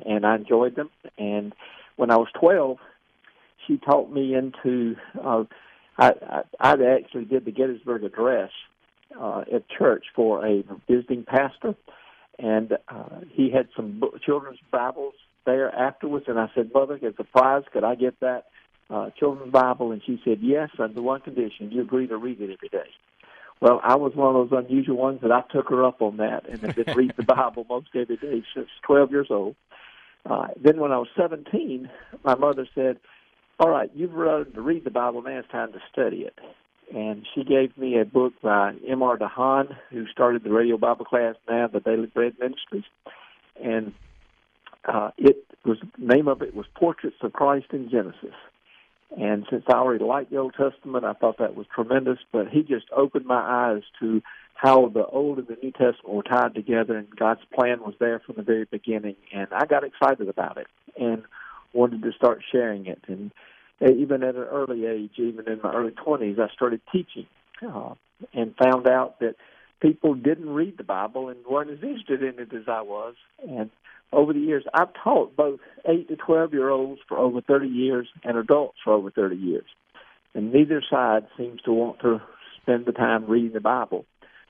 [0.05, 0.91] and I enjoyed them.
[1.17, 1.55] And
[1.97, 2.79] when I was twelve,
[3.67, 4.97] she taught me into.
[5.23, 5.45] Uh,
[5.97, 8.51] I, I I actually did the Gettysburg Address
[9.19, 11.75] uh, at church for a visiting pastor
[12.39, 15.15] and uh, he had some children's Bibles
[15.47, 16.27] there afterwards.
[16.29, 18.47] And I said, Mother, as a prize, could I get that
[18.91, 19.93] uh, children's Bible?
[19.93, 22.91] And she said, Yes, under one condition: you agree to read it every day.
[23.61, 26.49] Well, I was one of those unusual ones that I took her up on that
[26.49, 29.55] and have been reading the Bible most every day since 12 years old.
[30.29, 31.89] Uh, then when I was 17,
[32.25, 32.99] my mother said,
[33.61, 36.35] all right, you've learned to read the Bible, now it's time to study it
[36.93, 39.19] and she gave me a book by M.R.
[39.19, 42.85] DeHaan, who started the radio Bible class now, the Daily Bread Ministries,
[43.63, 43.93] and
[44.85, 48.35] uh, it was name of it was Portraits of Christ in Genesis.
[49.17, 52.19] And since I already liked the Old Testament, I thought that was tremendous.
[52.33, 54.21] But he just opened my eyes to
[54.55, 58.21] how the Old and the New Testament were tied together, and God's plan was there
[58.21, 59.17] from the very beginning.
[59.33, 60.67] And I got excited about it
[60.99, 61.23] and
[61.73, 63.03] wanted to start sharing it.
[63.07, 63.31] And
[63.81, 67.27] even at an early age, even in my early 20s, I started teaching
[67.67, 67.95] uh,
[68.33, 69.37] and found out that
[69.81, 73.15] people didn't read the Bible and weren't as interested in it as I was.
[73.49, 73.71] And
[74.13, 78.09] over the years, I've taught both 8 to 12 year olds for over 30 years
[78.23, 79.67] and adults for over 30 years.
[80.35, 82.21] And neither side seems to want to
[82.63, 84.05] spend the time reading the Bible.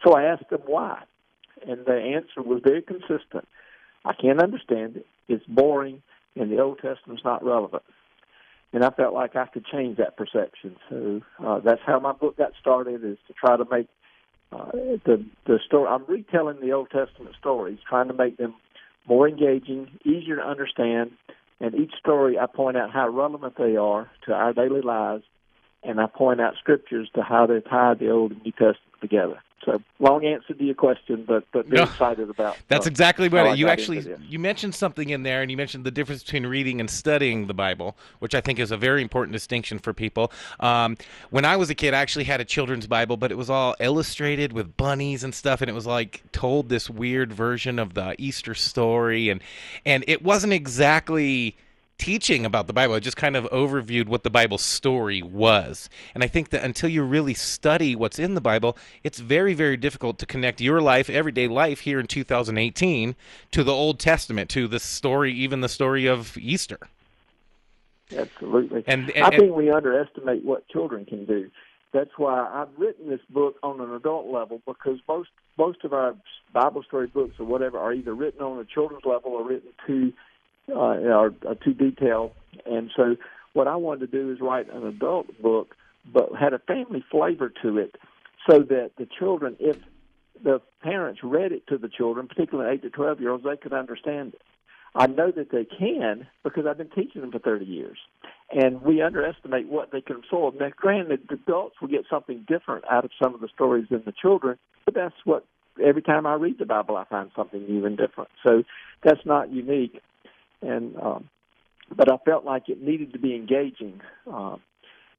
[0.04, 1.02] So I asked them why.
[1.66, 3.48] And the answer was very consistent.
[4.04, 5.06] I can't understand it.
[5.28, 6.02] It's boring,
[6.36, 7.82] and the Old Testament's not relevant
[8.74, 10.76] and I felt like I could change that perception.
[10.90, 13.86] So uh, that's how my book got started: is to try to make
[14.52, 15.88] uh, the the story.
[15.88, 18.54] I'm retelling the Old Testament stories, trying to make them
[19.06, 21.12] more engaging, easier to understand,
[21.60, 25.22] and each story I point out how relevant they are to our daily lives,
[25.84, 29.40] and I point out scriptures to how they tie the Old and New Testament together.
[29.64, 32.58] So long answer to your question, but but no, excited about.
[32.68, 35.90] That's uh, exactly what you actually you mentioned something in there, and you mentioned the
[35.90, 39.78] difference between reading and studying the Bible, which I think is a very important distinction
[39.78, 40.32] for people.
[40.60, 40.96] Um,
[41.30, 43.74] when I was a kid, I actually had a children's Bible, but it was all
[43.80, 48.14] illustrated with bunnies and stuff, and it was like told this weird version of the
[48.18, 49.40] Easter story, and
[49.86, 51.56] and it wasn't exactly
[51.98, 52.94] teaching about the Bible.
[52.94, 55.88] It just kind of overviewed what the Bible story was.
[56.14, 59.76] And I think that until you really study what's in the Bible, it's very, very
[59.76, 63.14] difficult to connect your life, everyday life here in 2018,
[63.52, 66.78] to the Old Testament, to the story, even the story of Easter.
[68.14, 68.84] Absolutely.
[68.86, 71.50] And, and I think we underestimate what children can do.
[71.92, 76.16] That's why I've written this book on an adult level because most most of our
[76.52, 80.12] Bible story books or whatever are either written on a children's level or written to
[80.68, 82.32] uh, are, are too detailed.
[82.66, 83.16] And so,
[83.52, 85.74] what I wanted to do is write an adult book,
[86.12, 87.96] but had a family flavor to it,
[88.48, 89.76] so that the children, if
[90.42, 93.72] the parents read it to the children, particularly eight to twelve year olds, they could
[93.72, 94.42] understand it.
[94.96, 97.98] I know that they can because I've been teaching them for 30 years.
[98.52, 100.54] And we underestimate what they can absorb.
[100.60, 104.02] Now, granted, the adults will get something different out of some of the stories than
[104.06, 105.44] the children, but that's what
[105.82, 108.30] every time I read the Bible, I find something new and different.
[108.44, 108.62] So
[109.02, 110.00] that's not unique
[110.64, 111.28] and um,
[111.94, 114.00] but I felt like it needed to be engaging,
[114.30, 114.56] uh,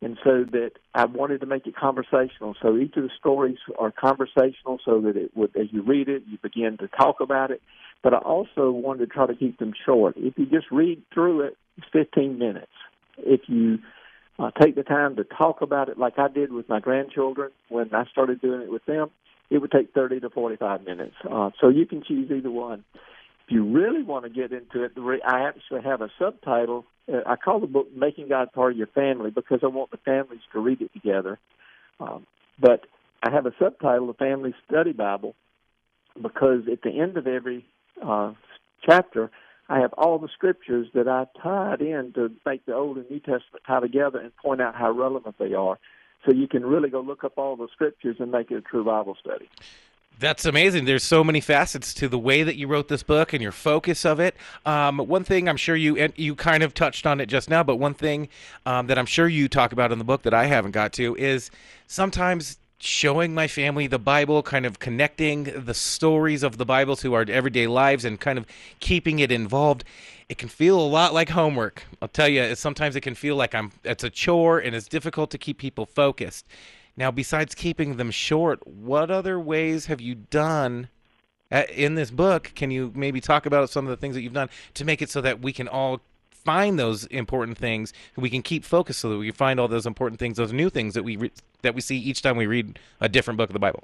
[0.01, 2.55] and so that I wanted to make it conversational.
[2.61, 6.23] So each of the stories are conversational, so that it would, as you read it,
[6.27, 7.61] you begin to talk about it.
[8.03, 10.15] But I also wanted to try to keep them short.
[10.17, 12.71] If you just read through it, it's 15 minutes.
[13.17, 13.79] If you
[14.37, 17.93] uh, take the time to talk about it, like I did with my grandchildren when
[17.93, 19.09] I started doing it with them,
[19.49, 21.15] it would take 30 to 45 minutes.
[21.29, 22.83] Uh, so you can choose either one.
[23.47, 26.85] If you really want to get into it, I actually have a subtitle.
[27.11, 29.97] Uh, I call the book "Making God Part of Your Family" because I want the
[29.97, 31.37] families to read it together.
[31.99, 32.25] Um,
[32.59, 32.87] but
[33.21, 35.35] I have a subtitle, "The Family Study Bible,"
[36.19, 37.65] because at the end of every
[38.01, 38.33] uh,
[38.83, 39.29] chapter,
[39.69, 43.19] I have all the scriptures that I tied in to make the Old and New
[43.19, 45.77] Testament tie together and point out how relevant they are.
[46.25, 48.83] So you can really go look up all the scriptures and make it a true
[48.83, 49.47] Bible study.
[50.17, 50.85] That's amazing.
[50.85, 54.05] There's so many facets to the way that you wrote this book and your focus
[54.05, 54.35] of it.
[54.65, 57.75] Um, one thing I'm sure you you kind of touched on it just now, but
[57.75, 58.29] one thing
[58.65, 61.15] um, that I'm sure you talk about in the book that I haven't got to
[61.17, 61.51] is
[61.87, 67.13] sometimes showing my family the Bible, kind of connecting the stories of the Bible to
[67.13, 68.45] our everyday lives and kind of
[68.79, 69.83] keeping it involved.
[70.29, 71.83] It can feel a lot like homework.
[72.01, 75.29] I'll tell you, sometimes it can feel like I'm it's a chore and it's difficult
[75.31, 76.45] to keep people focused.
[76.97, 80.89] Now, besides keeping them short, what other ways have you done
[81.51, 82.51] at, in this book?
[82.55, 85.09] Can you maybe talk about some of the things that you've done to make it
[85.09, 86.01] so that we can all
[86.45, 90.19] find those important things we can keep focused so that we find all those important
[90.19, 91.31] things those new things that we re-
[91.63, 93.83] that we see each time we read a different book of the bible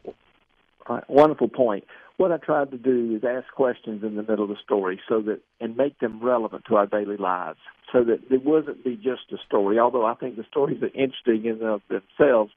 [0.87, 1.83] right, wonderful point
[2.17, 5.21] what i tried to do is ask questions in the middle of the story so
[5.21, 7.57] that and make them relevant to our daily lives
[7.91, 11.45] so that it wasn't be just a story although i think the stories are interesting
[11.45, 12.51] in of themselves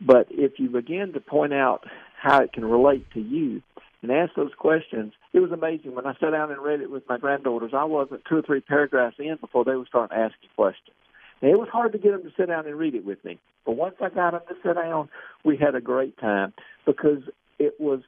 [0.00, 1.84] but if you begin to point out
[2.20, 3.62] how it can relate to you
[4.04, 5.12] and ask those questions.
[5.32, 7.72] It was amazing when I sat down and read it with my granddaughters.
[7.74, 10.96] I wasn't two or three paragraphs in before they would start asking questions.
[11.40, 13.38] It was hard to get them to sit down and read it with me.
[13.66, 15.08] But once I got them to sit down,
[15.44, 16.52] we had a great time
[16.86, 17.22] because
[17.58, 18.00] it was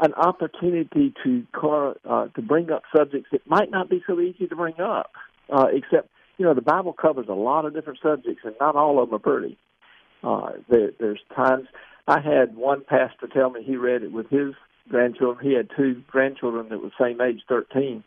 [0.00, 1.46] an opportunity to
[2.08, 5.12] uh, to bring up subjects that might not be so easy to bring up.
[5.52, 9.02] Uh, except, you know, the Bible covers a lot of different subjects, and not all
[9.02, 9.58] of them are pretty.
[10.22, 11.66] Uh, there, there's times
[12.06, 14.54] I had one pastor tell me he read it with his
[14.88, 15.46] grandchildren.
[15.46, 18.02] He had two grandchildren that were same age, 13,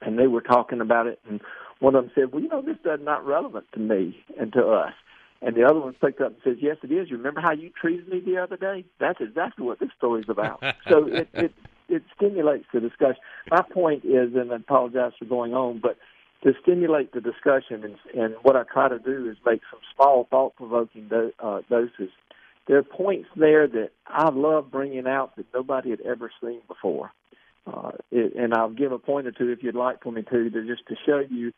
[0.00, 1.18] and they were talking about it.
[1.28, 1.40] And
[1.80, 4.66] one of them said, "Well, you know, this is not relevant to me and to
[4.68, 4.92] us."
[5.40, 7.10] And the other one picked up and says, "Yes, it is.
[7.10, 8.84] You remember how you treated me the other day?
[8.98, 11.52] That's exactly what this story's about." so it, it
[11.88, 13.20] it stimulates the discussion.
[13.50, 15.96] My point is, and I apologize for going on, but
[16.42, 20.26] to stimulate the discussion, and, and what I try to do is make some small,
[20.30, 22.10] thought-provoking do, uh, doses
[22.68, 27.10] there are points there that I love bringing out that nobody had ever seen before.
[27.66, 30.50] Uh, it, and I'll give a point or two if you'd like for me to,
[30.50, 31.52] to just to show you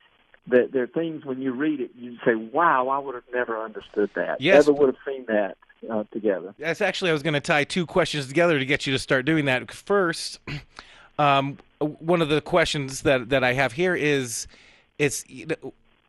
[0.46, 3.62] that there are things when you read it, you say, "Wow, I would have never
[3.62, 4.40] understood that.
[4.40, 4.66] Yes.
[4.66, 5.56] Never would have seen that
[5.88, 8.92] uh, together." That's actually I was going to tie two questions together to get you
[8.92, 9.70] to start doing that.
[9.70, 10.40] First,
[11.18, 14.48] um, one of the questions that that I have here is,
[15.00, 15.24] it's.
[15.28, 15.46] You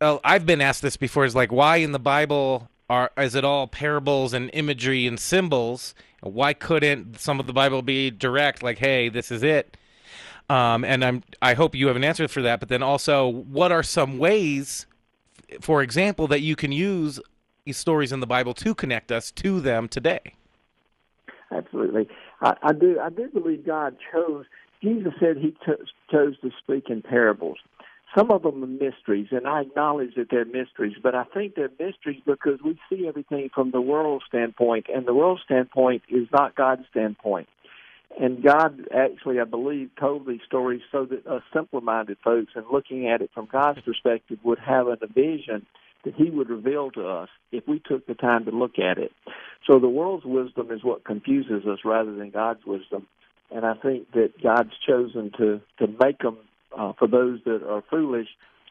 [0.00, 1.24] know, I've been asked this before.
[1.24, 5.94] Is like, why in the Bible are is it all parables and imagery and symbols?
[6.20, 9.76] Why couldn't some of the Bible be direct, like, "Hey, this is it"?
[10.50, 12.60] Um, and I'm I hope you have an answer for that.
[12.60, 14.86] But then also, what are some ways,
[15.60, 17.18] for example, that you can use
[17.64, 20.34] these stories in the Bible to connect us to them today?
[21.50, 22.08] Absolutely,
[22.40, 23.00] I, I do.
[23.00, 24.44] I do believe God chose.
[24.82, 25.72] Jesus said He t-
[26.10, 27.58] chose to speak in parables
[28.16, 31.70] some of them are mysteries, and I acknowledge that they're mysteries, but I think they're
[31.78, 36.54] mysteries because we see everything from the world standpoint, and the world standpoint is not
[36.54, 37.48] God's standpoint.
[38.20, 42.66] And God actually, I believe, told these stories so that us simpler minded folks and
[42.70, 45.64] looking at it from God's perspective would have a vision
[46.04, 49.12] that He would reveal to us if we took the time to look at it.
[49.66, 53.06] So the world's wisdom is what confuses us rather than God's wisdom.
[53.50, 56.38] And I think that God's chosen to, to make them
[56.76, 58.28] uh, for those that are foolish,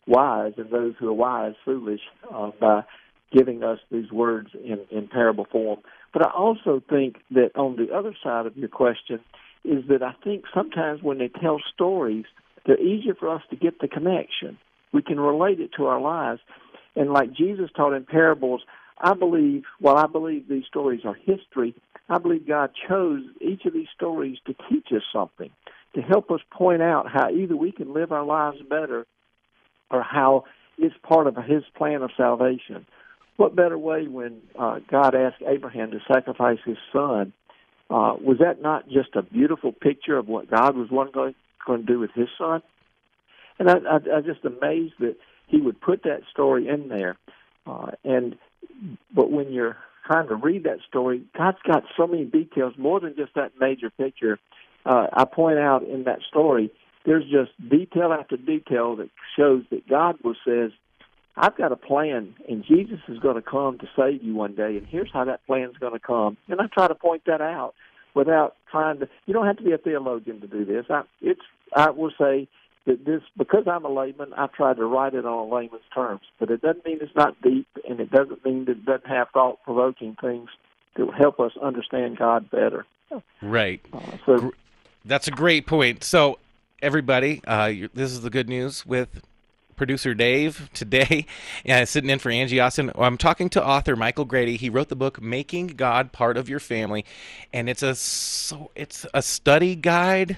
[0.08, 2.02] wise, and those who are wise, foolish,
[2.34, 2.84] uh, by
[3.32, 5.80] giving us these words in, in parable form.
[6.14, 9.20] But I also think that on the other side of your question
[9.64, 12.26] is that I think sometimes when they tell stories,
[12.66, 14.58] they're easier for us to get the connection.
[14.92, 16.42] We can relate it to our lives.
[16.96, 18.62] And like Jesus taught in parables,
[19.00, 21.74] I believe, while I believe these stories are history,
[22.10, 25.50] I believe God chose each of these stories to teach us something
[25.96, 29.06] to help us point out how either we can live our lives better
[29.90, 30.46] or how
[30.78, 32.86] it's part of his plan of salvation.
[33.38, 37.34] What better way when uh, God asked Abraham to sacrifice his son?
[37.90, 41.82] Uh, was that not just a beautiful picture of what God was one going, going
[41.82, 42.62] to do with his son?
[43.60, 47.18] And I, I, I just amazed that he would put that story in there.
[47.68, 48.38] Uh, and
[49.14, 53.16] but when you're trying to read that story, God's got so many details, more than
[53.16, 54.40] just that major picture,
[54.86, 56.72] uh, I point out in that story,
[57.06, 60.72] there's just detail after detail that shows that God will says,
[61.38, 64.78] I've got a plan, and Jesus is going to come to save you one day,
[64.78, 66.38] and here's how that plan is going to come.
[66.50, 67.74] And I try to point that out
[68.14, 69.10] without trying to.
[69.26, 70.86] You don't have to be a theologian to do this.
[70.90, 71.42] I, it's
[71.74, 72.50] I will say
[72.86, 76.22] that this because I'm a layman, I try to write it on a layman's terms.
[76.38, 79.30] But it doesn't mean it's not deep, and it doesn't mean that it doesn't have
[79.30, 80.50] thought provoking things
[80.96, 82.86] that will help us understand God better.
[83.42, 83.82] Right.
[83.94, 84.52] Uh, so
[85.06, 86.04] that's a great point.
[86.04, 86.40] So
[86.82, 89.22] everybody, uh, this is the good news with
[89.76, 91.26] producer Dave today,
[91.70, 92.92] uh, sitting in for Angie Austin.
[92.96, 94.58] I'm talking to author Michael Grady.
[94.58, 97.06] He wrote the book "Making God Part of Your Family,"
[97.52, 100.38] and it's a so it's a study guide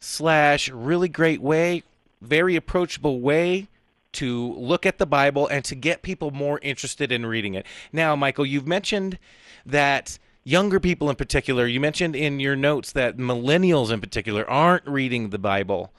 [0.00, 1.82] slash really great way,
[2.20, 3.68] very approachable way
[4.12, 7.66] to look at the Bible and to get people more interested in reading it.
[7.92, 9.18] Now, Michael, you've mentioned
[9.66, 14.86] that younger people in particular, you mentioned in your notes that millennials in particular aren't
[14.86, 15.92] reading the Bible.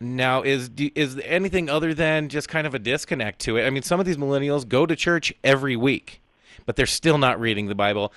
[0.00, 3.64] Now, is is anything other than just kind of a disconnect to it?
[3.64, 6.20] I mean, some of these millennials go to church every week,
[6.66, 8.12] but they're still not reading the Bible.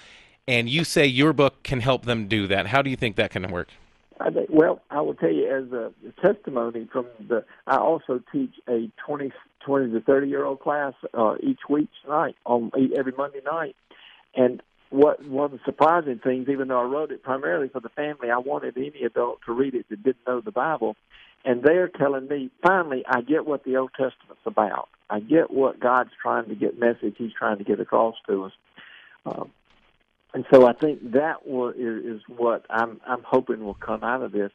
[0.48, 2.68] And you say your book can help them do that.
[2.68, 3.70] How do you think that can work?
[4.20, 7.46] I think, well, I will tell you as a testimony from the.
[7.68, 9.32] I also teach a 20,
[9.64, 13.76] 20 to thirty year old class uh, each week night on every Monday night,
[14.36, 17.90] and what one of the surprising things, even though I wrote it primarily for the
[17.90, 20.96] family, I wanted any adult to read it that didn't know the Bible,
[21.46, 24.90] and they're telling me, finally, I get what the Old Testament's about.
[25.10, 28.52] I get what God's trying to get message He's trying to get across to us.
[29.26, 29.52] Um,
[30.34, 34.22] and so I think that will, is, is what I'm I'm hoping will come out
[34.22, 34.52] of this.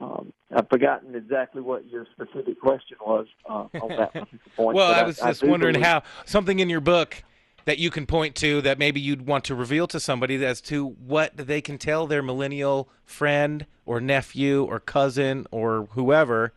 [0.00, 4.12] Um, I've forgotten exactly what your specific question was uh, on that
[4.56, 4.76] point.
[4.76, 7.22] well, I was I, just I wondering believe, how something in your book
[7.64, 10.86] that you can point to that maybe you'd want to reveal to somebody as to
[10.86, 16.52] what they can tell their millennial friend or nephew or cousin or whoever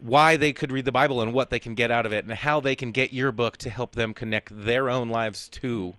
[0.00, 2.32] why they could read the Bible and what they can get out of it and
[2.32, 5.94] how they can get your book to help them connect their own lives to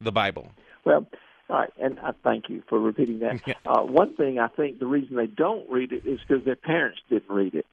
[0.00, 0.52] the Bible.
[0.84, 1.06] Well,
[1.48, 3.40] all right, and I thank you for repeating that.
[3.66, 6.98] Uh, one thing I think the reason they don't read it is because their parents
[7.08, 7.66] didn't read it,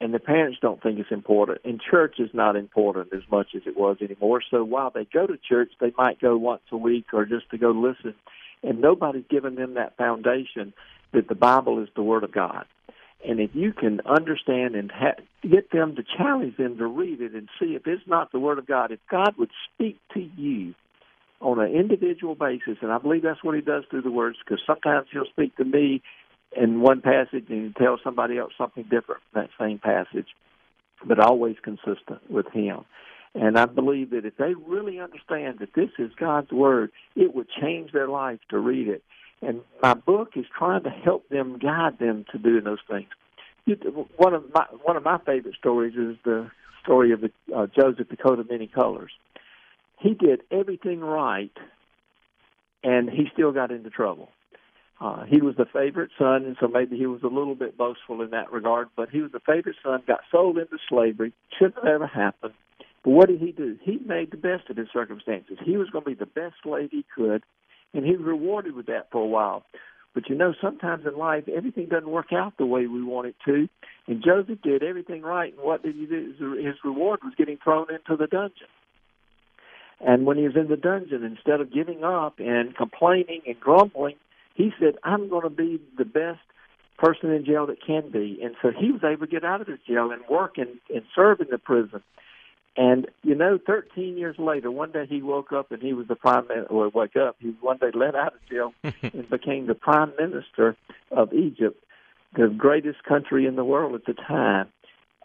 [0.00, 1.60] and the parents don't think it's important.
[1.64, 4.42] And church is not important as much as it was anymore.
[4.48, 7.58] So while they go to church, they might go once a week or just to
[7.58, 8.14] go listen,
[8.62, 10.72] and nobody's given them that foundation
[11.12, 12.66] that the Bible is the Word of God.
[13.26, 17.34] And if you can understand and ha- get them to challenge them to read it
[17.34, 20.74] and see if it's not the Word of God, if God would speak to you
[21.40, 24.62] on an individual basis, and I believe that's what He does through the words, because
[24.64, 26.02] sometimes He'll speak to me
[26.56, 30.28] in one passage and tell somebody else something different from that same passage,
[31.04, 32.84] but always consistent with Him.
[33.34, 37.48] And I believe that if they really understand that this is God's Word, it would
[37.60, 39.02] change their life to read it.
[39.42, 43.08] And my book is trying to help them, guide them to doing those things.
[44.16, 46.50] One of my one of my favorite stories is the
[46.82, 49.10] story of the, uh, Joseph, the coat of many colors.
[49.98, 51.52] He did everything right,
[52.82, 54.30] and he still got into trouble.
[55.00, 58.20] Uh, he was the favorite son, and so maybe he was a little bit boastful
[58.20, 58.88] in that regard.
[58.96, 61.32] But he was the favorite son, got sold into slavery.
[61.56, 62.54] Shouldn't have ever happened.
[63.04, 63.78] But what did he do?
[63.82, 65.58] He made the best of his circumstances.
[65.64, 67.44] He was going to be the best slave he could,
[67.94, 69.64] and he was rewarded with that for a while.
[70.14, 73.36] But you know, sometimes in life, everything doesn't work out the way we want it
[73.44, 73.68] to.
[74.08, 76.34] And Joseph did everything right, and what did he do?
[76.60, 78.66] His reward was getting thrown into the dungeon.
[80.00, 84.16] And when he was in the dungeon, instead of giving up and complaining and grumbling,
[84.58, 86.40] he said, I'm going to be the best
[86.98, 88.40] person in jail that can be.
[88.42, 91.04] And so he was able to get out of his jail and work and, and
[91.14, 92.02] serve in the prison.
[92.76, 96.16] And you know, 13 years later, one day he woke up and he was the
[96.16, 96.72] prime minister.
[96.72, 100.12] Or wake up, he was one day let out of jail and became the prime
[100.18, 100.76] minister
[101.12, 101.82] of Egypt,
[102.36, 104.66] the greatest country in the world at the time,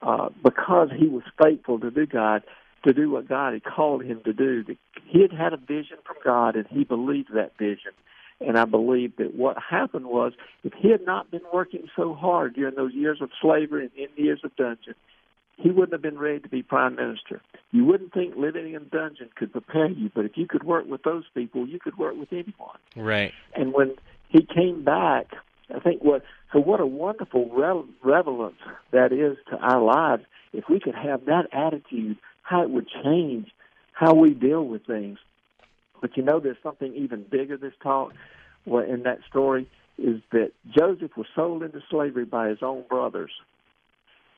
[0.04, 2.44] uh, because he was faithful to do God,
[2.86, 4.64] to do what God had called him to do.
[5.08, 7.94] He had had a vision from God, and he believed that vision.
[8.40, 12.56] And I believe that what happened was, if he had not been working so hard
[12.56, 14.96] during those years of slavery and in years of dungeon,
[15.58, 17.42] he wouldn't have been ready to be prime minister.
[17.72, 21.04] You wouldn't think living in dungeon could prepare you, but if you could work with
[21.04, 22.78] those people, you could work with anyone.
[22.96, 23.34] Right.
[23.56, 23.96] And when
[24.30, 25.28] he came back,
[25.74, 28.60] I think what so what a wonderful re- relevance
[28.92, 30.24] that is to our lives.
[30.54, 33.50] If we could have that attitude, how it would change
[33.94, 35.20] how we deal with things.
[36.04, 37.56] But you know, there's something even bigger.
[37.56, 38.12] This talk,
[38.66, 43.32] well, in that story, is that Joseph was sold into slavery by his own brothers.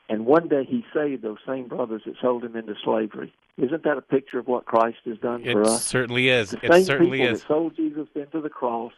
[0.07, 3.33] And one day he saved those same brothers that sold him into slavery.
[3.57, 5.81] Isn't that a picture of what Christ has done It for us?
[5.81, 6.51] It certainly is.
[6.51, 7.41] The It same certainly people is.
[7.41, 8.93] that sold Jesus into the cross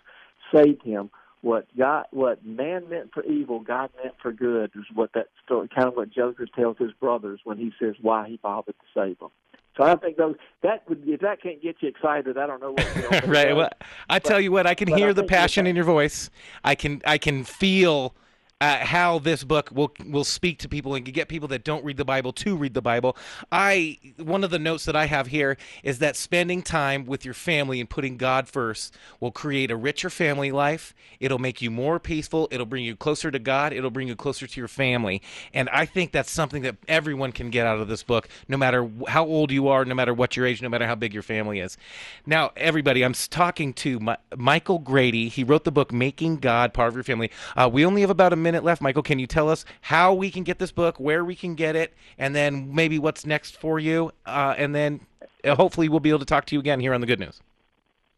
[0.53, 1.09] saved him.
[1.39, 4.71] What God, what man meant for evil, God meant for good.
[4.75, 8.27] Is what that story, kind of what Joseph tells his brothers when he says why
[8.27, 9.29] he bothered to save them.
[9.77, 12.71] So I think those that would if that can't get you excited, I don't know
[12.71, 13.51] what right.
[13.51, 13.69] Uh, well,
[14.09, 16.31] I tell you what, I can but hear I the passion in your voice.
[16.63, 18.15] I can I can feel
[18.59, 21.97] uh, how this book will will speak to people and get people that don't read
[21.97, 23.15] the Bible to read the Bible.
[23.51, 27.35] I one of the notes that I have here is that spending time with your
[27.35, 30.95] family and putting God first will create a richer family life.
[31.19, 32.47] It'll make you more peaceful.
[32.49, 33.73] It'll bring you closer to God.
[33.73, 35.21] It'll bring you closer to your family.
[35.53, 38.89] And I think that's something that everyone can get out of this book, no matter
[39.07, 41.59] how old you are, no matter what your age, no matter how big your family
[41.59, 41.77] is.
[42.25, 45.29] Now, everybody, I'm talking to my, Michael Grady.
[45.29, 47.29] He wrote the book Making God Part of Your Family.
[47.55, 48.81] Uh, we only have about a minute left.
[48.81, 51.75] Michael, can you tell us how we can get this book, where we can get
[51.75, 54.13] it, and then maybe what's next for you?
[54.25, 55.01] Uh, and then
[55.43, 57.41] uh, hopefully we'll be able to talk to you again here on the Good News.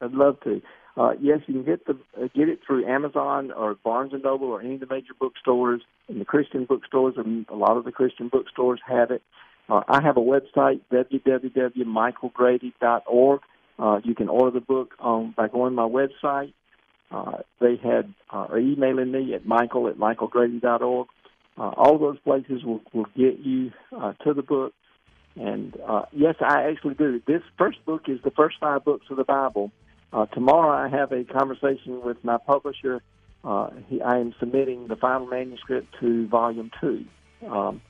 [0.02, 0.62] I'd love to.
[0.96, 4.50] Uh, yes, you can get the uh, get it through Amazon or Barnes and Noble
[4.50, 5.82] or any of the major bookstores.
[6.08, 9.24] And the Christian bookstores, and a lot of the Christian bookstores have it.
[9.70, 13.42] Uh, I have a website, www.michaelgrady.org.
[13.78, 16.54] Uh, you can order the book um, by going to my website.
[17.12, 21.07] Uh, they had uh, are emailing me at michael at michaelgrady.org.
[21.57, 24.74] Uh, all those places will, will get you uh, to the book.
[25.36, 27.22] And uh, yes, I actually do.
[27.26, 29.72] This first book is the first five books of the Bible.
[30.12, 33.01] Uh, tomorrow, I have a conversation with my publisher.
[33.43, 37.05] Uh, he, I am submitting the final manuscript to Volume Two.
[37.47, 37.82] Um,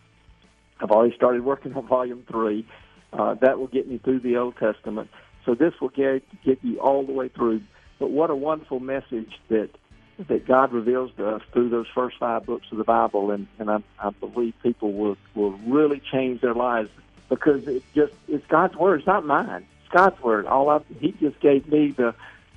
[0.80, 2.67] I've already started working on Volume Three.
[3.11, 5.09] Uh, that will get me through the Old Testament.
[5.45, 7.61] So this will get get you all the way through.
[8.00, 9.70] But what a wonderful message that
[10.28, 13.70] that God reveals to us through those first five books of the Bible, and and
[13.70, 16.89] I, I believe people will will really change their lives
[17.30, 19.00] because it just it's God's word.
[19.00, 19.66] It's not mine.
[19.82, 20.45] It's God's word.
[20.45, 22.16] All I He just gave me the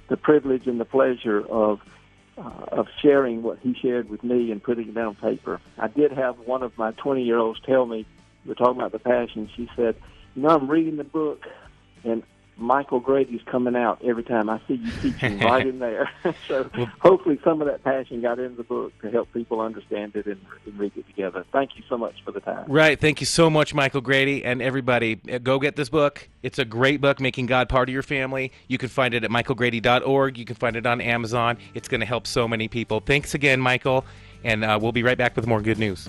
[0.08, 1.80] the privilege and the pleasure of
[2.36, 5.60] uh, of sharing what He shared with me and putting it down on paper.
[5.78, 8.06] I did have one of my 20 year olds tell me
[8.44, 9.48] we are talking about the passion.
[9.54, 9.94] She said,
[10.34, 11.46] "You know, I'm reading the book,
[12.02, 12.24] and
[12.56, 16.10] Michael Grady's coming out every time I see you teaching right in there.
[16.48, 16.68] so
[17.00, 20.40] hopefully some of that passion got into the book to help people understand it and,
[20.66, 21.44] and, read it together.
[21.52, 22.64] Thank you so much for the time.
[22.68, 23.00] Right.
[23.00, 24.44] Thank you so much, Michael Grady.
[24.44, 26.28] And everybody, uh, go get this book.
[26.42, 28.52] It's a great book, Making God Part of Your Family.
[28.68, 30.38] You can find it at michaelgrady.org.
[30.38, 31.58] You can find it on Amazon.
[31.74, 33.00] It's going to help so many people.
[33.00, 34.04] Thanks again, Michael.
[34.44, 36.08] And uh, we'll be right back with more good news.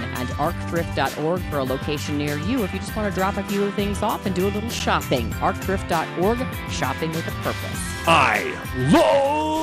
[0.00, 3.70] and arcthrift.org for a location near you if you just want to drop a few
[3.72, 5.30] things off and do a little shopping.
[5.34, 6.38] arcthrift.org,
[6.70, 7.80] shopping with a purpose.
[8.06, 8.54] I
[8.90, 9.58] love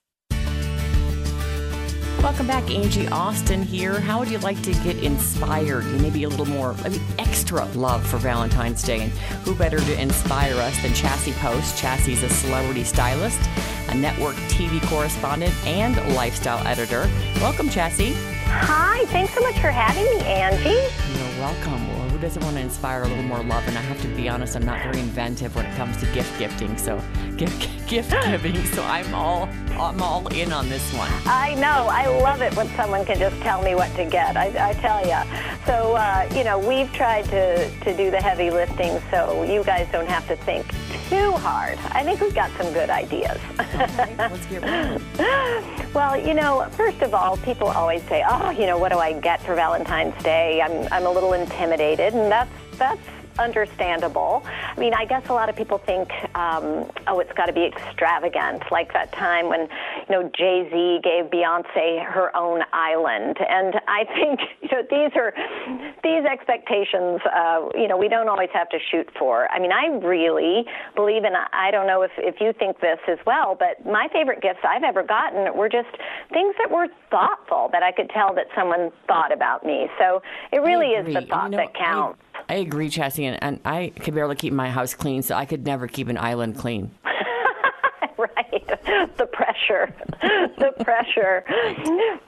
[2.21, 3.99] Welcome back, Angie Austin here.
[3.99, 5.83] How would you like to get inspired?
[6.01, 9.01] Maybe a little more, I mean, extra love for Valentine's Day.
[9.01, 9.11] And
[9.43, 11.81] who better to inspire us than Chassie Post?
[11.81, 13.39] Chassie's a celebrity stylist,
[13.89, 17.09] a network TV correspondent, and lifestyle editor.
[17.37, 18.13] Welcome, Chassie.
[18.45, 20.69] Hi, thanks so much for having me, Angie.
[20.69, 21.87] You're welcome.
[21.87, 23.67] Well, who doesn't want to inspire a little more love?
[23.67, 26.37] And I have to be honest, I'm not very inventive when it comes to gift
[26.37, 26.77] gifting.
[26.77, 27.01] So,
[27.41, 28.63] gift gift giving.
[28.67, 31.11] So I'm all I'm all in on this one.
[31.25, 31.87] I know.
[31.89, 34.37] I love it when someone can just tell me what to get.
[34.37, 35.19] I, I tell you.
[35.65, 39.87] So uh, you know, we've tried to to do the heavy lifting, so you guys
[39.91, 40.67] don't have to think
[41.09, 41.79] too hard.
[41.91, 43.39] I think we've got some good ideas.
[43.57, 45.93] right, let's get rolling.
[45.93, 49.13] well, you know, first of all, people always say, "Oh, you know, what do I
[49.19, 54.43] get for Valentine's Day?" I'm I'm a little intimidated, and that's that's understandable.
[54.45, 57.65] I mean, I guess a lot of people think, um, oh, it's got to be
[57.65, 63.37] extravagant, like that time when, you know, Jay Z gave Beyonce her own island.
[63.39, 65.33] And I think, you know, these are
[66.03, 69.51] these expectations, uh, you know, we don't always have to shoot for.
[69.51, 70.65] I mean, I really
[70.95, 74.41] believe in, I don't know if, if you think this as well, but my favorite
[74.41, 75.89] gifts I've ever gotten were just
[76.31, 79.87] things that were thoughtful, that I could tell that someone thought about me.
[79.99, 80.21] So
[80.51, 82.19] it really is the thought You know, that counts.
[82.30, 85.45] I, I agree, Chassie, and, and I could barely keep my house clean, so I
[85.45, 86.91] could never keep an island clean.
[88.17, 88.67] right.
[89.17, 89.93] The pressure.
[90.21, 91.43] The pressure.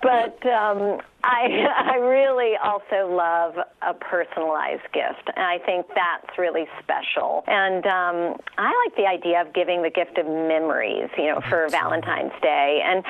[0.01, 1.47] But um I
[1.93, 7.43] I really also love a personalized gift, and I think that's really special.
[7.47, 11.67] And um, I like the idea of giving the gift of memories, you know, for
[11.69, 12.81] Valentine's Day.
[12.85, 13.03] And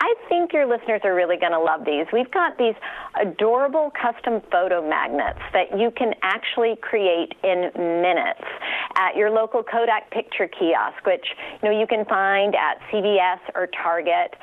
[0.00, 2.06] I think your listeners are really going to love these.
[2.12, 2.74] We've got these
[3.20, 8.44] adorable custom photo magnets that you can actually create in minutes
[8.96, 11.26] at your local Kodak picture kiosk, which
[11.62, 14.34] you know you can find at CVS or Target.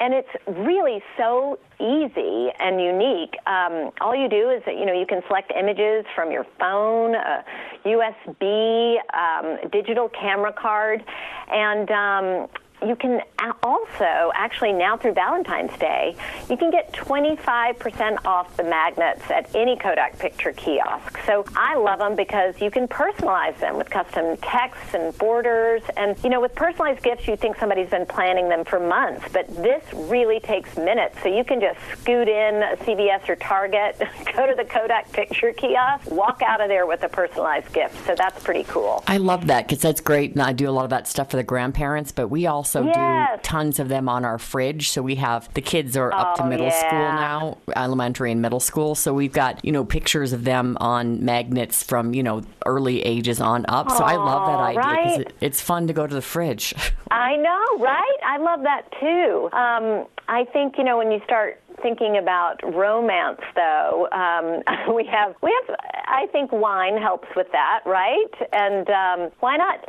[0.00, 3.34] And it's really so easy and unique.
[3.46, 7.14] Um, all you do is that you know you can select images from your phone,
[7.14, 7.44] a
[7.86, 11.04] USB, um, digital camera card,
[11.48, 12.48] and um,
[12.86, 13.22] you can
[13.62, 16.16] also actually now through Valentine's Day,
[16.48, 21.18] you can get 25% off the magnets at any Kodak picture kiosk.
[21.26, 25.82] So I love them because you can personalize them with custom texts and borders.
[25.96, 29.48] And you know, with personalized gifts, you think somebody's been planning them for months, but
[29.62, 31.16] this really takes minutes.
[31.22, 33.98] So you can just scoot in a CVS or Target,
[34.36, 37.94] go to the Kodak picture kiosk, walk out of there with a personalized gift.
[38.06, 39.02] So that's pretty cool.
[39.06, 41.36] I love that because that's great, and I do a lot of that stuff for
[41.36, 42.12] the grandparents.
[42.12, 43.40] But we also Yes.
[43.42, 44.90] do tons of them on our fridge.
[44.90, 48.60] So we have the kids are up to Oh, middle school now, elementary and middle
[48.60, 48.94] school.
[48.94, 53.40] So we've got you know pictures of them on magnets from you know early ages
[53.40, 53.90] on up.
[53.90, 55.26] so I love that idea because right?
[55.28, 56.74] it, it's fun to go to the fridge.
[57.10, 58.18] I know, right?
[58.26, 59.48] I love that too.
[59.52, 64.62] Um, I think you know when you start thinking about romance, though, um,
[64.94, 65.76] we have we have.
[66.06, 68.32] I think wine helps with that, right?
[68.52, 69.84] And um, why not?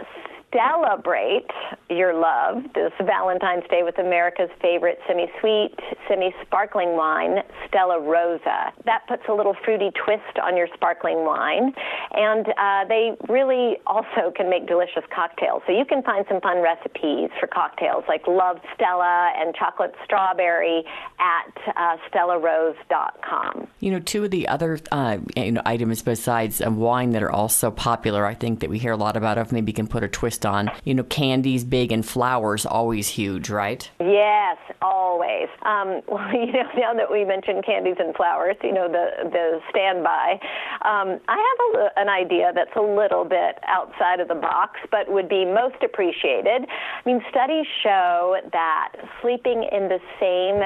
[0.56, 1.52] Celebrate
[1.90, 5.76] your love this Valentine's Day with America's favorite semi-sweet,
[6.08, 8.72] semi-sparkling wine, Stella Rosa.
[8.86, 11.74] That puts a little fruity twist on your sparkling wine,
[12.14, 15.62] and uh, they really also can make delicious cocktails.
[15.68, 20.84] So you can find some fun recipes for cocktails like Love Stella and Chocolate Strawberry
[21.20, 23.68] at uh, StellaRosa.com.
[23.82, 27.32] You know, two of the other uh, you know, items besides uh, wine that are
[27.32, 30.04] also popular, I think that we hear a lot about of, maybe you can put
[30.04, 30.72] a twist on.
[30.84, 33.90] You know, candies big and flowers always huge, right?
[34.00, 35.50] Yes, always.
[35.64, 39.60] Um, well, you know, now that we mentioned candies and flowers, you know, the the
[39.70, 40.40] standby.
[40.84, 45.12] Um, I have a, an idea that's a little bit outside of the box, but
[45.12, 46.68] would be most appreciated.
[46.68, 48.92] I mean, studies show that
[49.22, 50.62] sleeping in the same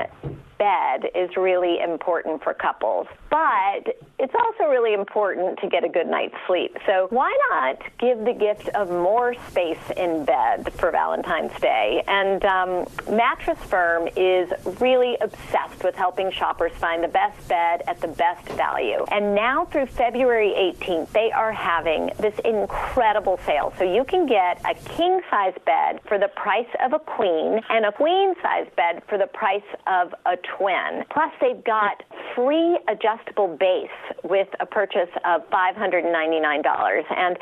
[0.60, 6.08] bed is really important for couples, but it's also really important to get a good
[6.08, 6.78] night's sleep.
[6.86, 12.04] So why not give the gift of more space in bed for Valentine's Day?
[12.08, 14.52] And um, Mattress Firm is
[14.82, 19.06] really obsessed with helping shoppers find the best bed at the best value.
[19.12, 23.74] And now through February 18th, they are having this incredible sale.
[23.78, 27.86] So you can get a king size bed for the price of a queen and
[27.86, 31.06] a queen size bed for the price of a twin.
[31.10, 32.04] Plus, they've got
[32.36, 32.78] free
[33.20, 33.90] adjustable base
[34.24, 37.04] with a purchase of $599.
[37.16, 37.38] And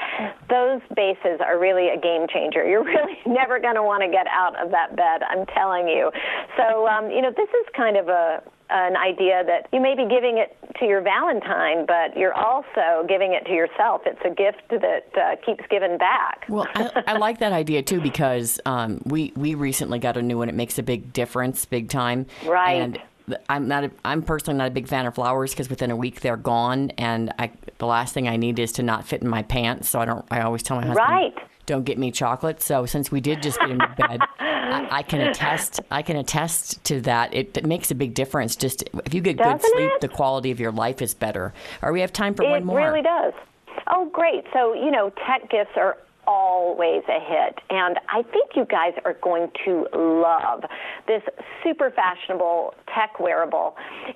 [0.50, 2.68] those bases are really a game changer.
[2.68, 6.12] You're really never going to want to get out of that bed, I'm telling you.
[6.58, 10.04] So, um, you know, this is kind of a an idea that you may be
[10.14, 14.02] giving it to your Valentine, but you're also giving it to yourself.
[14.06, 16.44] It's a gift that uh, keeps giving back.
[16.50, 20.38] Well, I, I like that idea too because um, we we recently got a new
[20.38, 20.50] one.
[20.50, 22.26] It makes a big difference, big time.
[22.46, 22.82] Right.
[22.82, 23.02] And
[23.50, 23.84] I'm not.
[23.86, 26.92] A, I'm personally not a big fan of flowers because within a week they're gone,
[26.98, 29.90] and I the last thing I need is to not fit in my pants.
[29.90, 30.26] So I don't.
[30.32, 31.34] I always tell my husband, Right.
[31.66, 32.62] don't get me chocolate.
[32.62, 35.82] So since we did just get into bed, I, I can attest.
[35.92, 37.34] I can attest to that.
[37.34, 38.56] It, it makes a big difference.
[38.56, 40.02] Just if you get good Doesn't sleep, it?
[40.02, 41.54] the quality of your life is better.
[41.82, 42.80] Or we have time for it one more.
[42.80, 43.34] It really does.
[43.90, 44.44] Oh, great.
[44.54, 45.98] So, you know, tech gifts are
[46.28, 47.60] always a hit.
[47.70, 50.64] And I think you guys are going to love
[51.08, 51.24] this
[51.64, 53.76] super fashionable tech wearable.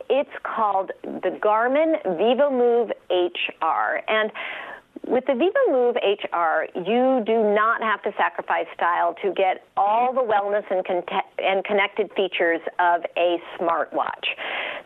[0.09, 4.01] It's called the Garmin VivoMove HR.
[4.07, 4.31] And
[5.07, 10.13] with the Vivo Move HR, you do not have to sacrifice style to get all
[10.13, 14.25] the wellness and, con- and connected features of a smartwatch.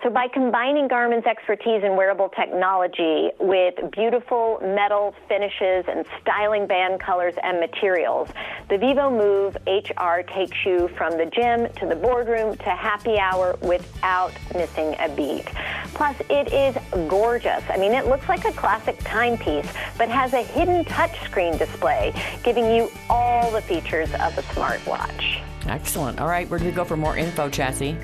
[0.03, 6.99] So, by combining Garmin's expertise in wearable technology with beautiful metal finishes and styling band
[6.99, 8.29] colors and materials,
[8.69, 13.57] the Vivo Move HR takes you from the gym to the boardroom to happy hour
[13.61, 15.45] without missing a beat.
[15.93, 16.75] Plus, it is
[17.07, 17.63] gorgeous.
[17.69, 22.73] I mean, it looks like a classic timepiece, but has a hidden touchscreen display, giving
[22.73, 25.41] you all the features of a smartwatch.
[25.67, 26.19] Excellent.
[26.19, 27.97] All right, where do we go for more info, Chassie?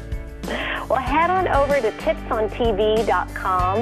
[0.89, 3.77] Well, head on over to tipsontv.com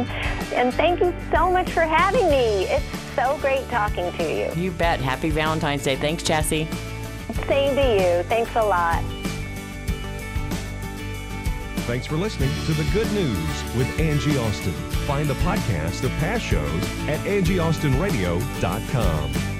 [0.54, 2.66] and thank you so much for having me.
[2.66, 4.62] It's so great talking to you.
[4.62, 5.00] You bet.
[5.00, 5.96] Happy Valentine's Day.
[5.96, 6.68] Thanks, Chassie.
[7.48, 8.24] Same to you.
[8.24, 9.04] Thanks a lot.
[11.86, 14.89] Thanks for listening to The Good News with Angie Austin.
[15.10, 19.59] Find the podcast of past shows at angieaustinradio.com.